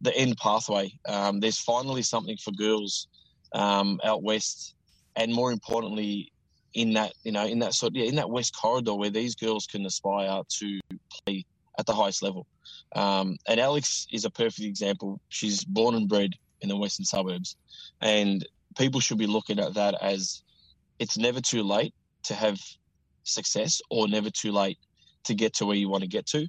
the 0.00 0.16
end 0.16 0.36
pathway. 0.36 0.92
Um, 1.08 1.40
there's 1.40 1.58
finally 1.58 2.02
something 2.02 2.36
for 2.36 2.50
girls 2.52 3.08
um, 3.52 4.00
out 4.04 4.22
west, 4.22 4.74
and 5.16 5.32
more 5.32 5.52
importantly, 5.52 6.32
in 6.74 6.92
that 6.94 7.12
you 7.22 7.32
know 7.32 7.46
in 7.46 7.58
that 7.60 7.74
sort 7.74 7.94
yeah, 7.94 8.04
in 8.04 8.16
that 8.16 8.30
west 8.30 8.56
corridor 8.56 8.94
where 8.94 9.10
these 9.10 9.34
girls 9.34 9.66
can 9.66 9.86
aspire 9.86 10.42
to 10.48 10.80
play 11.24 11.44
at 11.78 11.86
the 11.86 11.94
highest 11.94 12.22
level. 12.22 12.46
Um, 12.94 13.36
and 13.48 13.58
Alex 13.60 14.06
is 14.12 14.24
a 14.24 14.30
perfect 14.30 14.66
example. 14.66 15.20
She's 15.28 15.64
born 15.64 15.94
and 15.94 16.08
bred 16.08 16.30
in 16.60 16.68
the 16.68 16.76
western 16.76 17.04
suburbs, 17.04 17.56
and 18.00 18.46
people 18.76 19.00
should 19.00 19.18
be 19.18 19.26
looking 19.26 19.58
at 19.58 19.74
that 19.74 19.94
as 20.00 20.42
it's 20.98 21.16
never 21.16 21.40
too 21.40 21.62
late 21.62 21.94
to 22.24 22.34
have 22.34 22.58
success 23.24 23.80
or 23.90 24.08
never 24.08 24.30
too 24.30 24.52
late 24.52 24.78
to 25.24 25.34
get 25.34 25.54
to 25.54 25.66
where 25.66 25.76
you 25.76 25.88
want 25.88 26.02
to 26.02 26.08
get 26.08 26.26
to. 26.26 26.46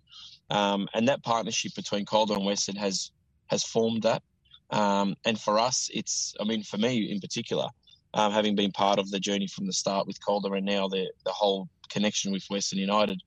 Um, 0.50 0.88
and 0.94 1.08
that 1.08 1.24
partnership 1.24 1.74
between 1.76 2.06
Calder 2.06 2.36
and 2.36 2.46
Western 2.46 2.76
has 2.76 3.12
has 3.48 3.64
formed 3.64 4.04
that. 4.04 4.24
Um, 4.72 5.16
and 5.26 5.40
for 5.40 5.60
us, 5.60 5.90
it's, 5.94 6.34
I 6.40 6.44
mean, 6.44 6.64
for 6.64 6.78
me 6.78 7.12
in 7.12 7.20
particular, 7.20 7.68
um, 8.16 8.32
having 8.32 8.56
been 8.56 8.72
part 8.72 8.98
of 8.98 9.12
the 9.12 9.20
journey 9.20 9.48
from 9.48 9.68
the 9.68 9.74
start 9.74 10.08
with 10.08 10.24
Calder 10.26 10.56
and 10.56 10.66
now 10.66 10.88
the, 10.88 11.12
the 11.26 11.32
whole 11.32 11.68
connection 11.90 12.32
with 12.32 12.46
Western 12.50 12.80
United, 12.80 13.22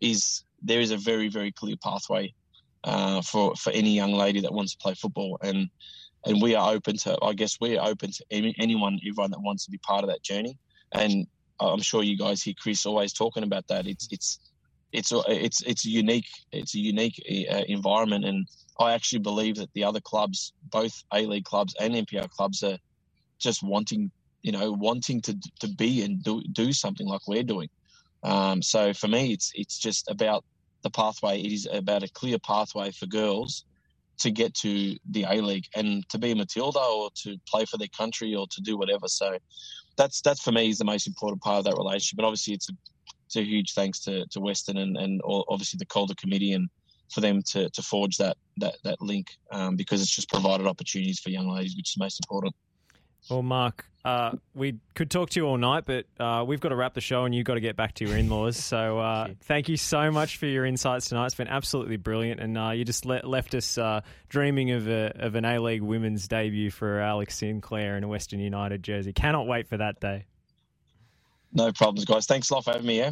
is 0.00 0.44
there 0.62 0.80
is 0.80 0.90
a 0.90 0.96
very, 0.96 1.28
very 1.28 1.50
clear 1.50 1.76
pathway 1.82 2.32
uh, 2.84 3.22
for, 3.22 3.56
for 3.56 3.72
any 3.72 3.90
young 3.90 4.12
lady 4.12 4.40
that 4.40 4.52
wants 4.52 4.72
to 4.72 4.78
play 4.78 4.94
football. 4.94 5.38
And 5.42 5.68
and 6.26 6.42
we 6.42 6.56
are 6.56 6.72
open 6.72 6.96
to, 6.98 7.16
I 7.22 7.34
guess, 7.34 7.56
we 7.60 7.78
are 7.78 7.88
open 7.88 8.10
to 8.10 8.24
any, 8.32 8.52
anyone, 8.58 8.98
everyone 9.08 9.30
that 9.30 9.40
wants 9.40 9.64
to 9.64 9.70
be 9.70 9.78
part 9.78 10.02
of 10.02 10.10
that 10.10 10.24
journey. 10.24 10.58
And 10.90 11.24
I'm 11.60 11.80
sure 11.80 12.02
you 12.02 12.18
guys 12.18 12.42
hear 12.42 12.54
Chris 12.60 12.84
always 12.84 13.12
talking 13.12 13.44
about 13.44 13.66
that. 13.68 13.86
It's 13.86 14.08
it's 14.10 14.40
it's 14.92 15.12
it's 15.28 15.62
it's 15.62 15.86
a 15.86 15.90
unique 15.90 16.26
it's 16.52 16.74
a 16.74 16.78
unique 16.78 17.22
uh, 17.50 17.62
environment, 17.68 18.24
and 18.24 18.46
I 18.80 18.92
actually 18.92 19.20
believe 19.20 19.56
that 19.56 19.72
the 19.74 19.84
other 19.84 20.00
clubs, 20.00 20.52
both 20.70 21.04
A 21.12 21.24
League 21.26 21.44
clubs 21.44 21.74
and 21.80 21.94
NPL 21.94 22.28
clubs, 22.30 22.62
are 22.64 22.78
just 23.38 23.62
wanting 23.62 24.10
you 24.46 24.52
know 24.52 24.70
wanting 24.70 25.20
to 25.22 25.36
to 25.58 25.68
be 25.68 26.02
and 26.04 26.22
do 26.22 26.40
do 26.52 26.72
something 26.72 27.08
like 27.08 27.26
we're 27.26 27.42
doing. 27.42 27.68
Um, 28.22 28.62
so 28.62 28.92
for 28.92 29.08
me, 29.08 29.32
it's 29.32 29.50
it's 29.54 29.76
just 29.76 30.08
about 30.08 30.44
the 30.82 30.90
pathway. 30.90 31.40
It 31.40 31.52
is 31.52 31.68
about 31.70 32.04
a 32.04 32.12
clear 32.20 32.38
pathway 32.38 32.92
for 32.92 33.06
girls 33.06 33.64
to 34.18 34.30
get 34.30 34.54
to 34.54 34.96
the 35.10 35.24
A 35.28 35.40
League 35.40 35.66
and 35.74 36.08
to 36.10 36.18
be 36.18 36.30
a 36.30 36.36
Matilda 36.36 36.78
or 36.78 37.10
to 37.22 37.36
play 37.50 37.64
for 37.64 37.76
their 37.76 37.94
country 37.98 38.34
or 38.36 38.46
to 38.52 38.60
do 38.62 38.78
whatever. 38.78 39.08
So 39.08 39.36
that's 39.96 40.20
that's 40.20 40.42
for 40.42 40.52
me 40.52 40.68
is 40.68 40.78
the 40.78 40.84
most 40.84 41.08
important 41.08 41.42
part 41.42 41.58
of 41.58 41.64
that 41.64 41.76
relationship. 41.76 42.18
And 42.18 42.26
obviously, 42.26 42.54
it's 42.54 42.68
a 42.70 42.74
it's 43.26 43.36
a 43.36 43.42
huge 43.42 43.72
thanks 43.74 43.98
to, 44.04 44.24
to 44.28 44.38
Western 44.38 44.76
and, 44.76 44.96
and 44.96 45.20
obviously 45.24 45.78
the 45.78 45.86
Calder 45.86 46.14
committee 46.14 46.52
and 46.52 46.68
for 47.12 47.20
them 47.20 47.42
to, 47.50 47.68
to 47.70 47.82
forge 47.82 48.16
that 48.18 48.36
that 48.58 48.76
that 48.84 49.02
link 49.02 49.26
um, 49.50 49.74
because 49.74 50.00
it's 50.00 50.14
just 50.14 50.30
provided 50.30 50.68
opportunities 50.68 51.18
for 51.18 51.30
young 51.30 51.48
ladies, 51.48 51.76
which 51.76 51.90
is 51.90 51.98
most 51.98 52.20
important. 52.20 52.54
Well, 53.28 53.42
Mark, 53.42 53.86
uh, 54.04 54.36
we 54.54 54.78
could 54.94 55.10
talk 55.10 55.30
to 55.30 55.40
you 55.40 55.46
all 55.46 55.56
night, 55.56 55.84
but 55.84 56.06
uh, 56.20 56.44
we've 56.46 56.60
got 56.60 56.68
to 56.68 56.76
wrap 56.76 56.94
the 56.94 57.00
show, 57.00 57.24
and 57.24 57.34
you've 57.34 57.44
got 57.44 57.54
to 57.54 57.60
get 57.60 57.74
back 57.74 57.94
to 57.94 58.06
your 58.06 58.16
in-laws. 58.16 58.56
So, 58.56 59.00
uh, 59.00 59.28
thank, 59.42 59.68
you. 59.68 59.76
so 59.76 60.12
much 60.12 60.36
for 60.36 60.46
your 60.46 60.64
insights 60.64 61.08
tonight. 61.08 61.26
It's 61.26 61.34
been 61.34 61.48
absolutely 61.48 61.96
brilliant, 61.96 62.40
and 62.40 62.56
uh, 62.56 62.70
you 62.70 62.84
just 62.84 63.04
le- 63.04 63.22
left 63.24 63.54
us 63.54 63.76
uh, 63.76 64.02
dreaming 64.28 64.70
of 64.70 64.86
a, 64.88 65.12
of 65.16 65.34
an 65.34 65.44
A 65.44 65.58
League 65.58 65.82
women's 65.82 66.28
debut 66.28 66.70
for 66.70 67.00
Alex 67.00 67.36
Sinclair 67.36 67.96
in 67.96 68.04
a 68.04 68.08
Western 68.08 68.38
United 68.38 68.84
jersey. 68.84 69.12
Cannot 69.12 69.48
wait 69.48 69.68
for 69.68 69.76
that 69.78 69.98
day. 69.98 70.26
No 71.52 71.72
problems, 71.72 72.04
guys. 72.04 72.26
Thanks 72.26 72.50
a 72.50 72.54
lot 72.54 72.64
for 72.64 72.72
having 72.72 72.86
me. 72.86 72.98
Yeah. 72.98 73.10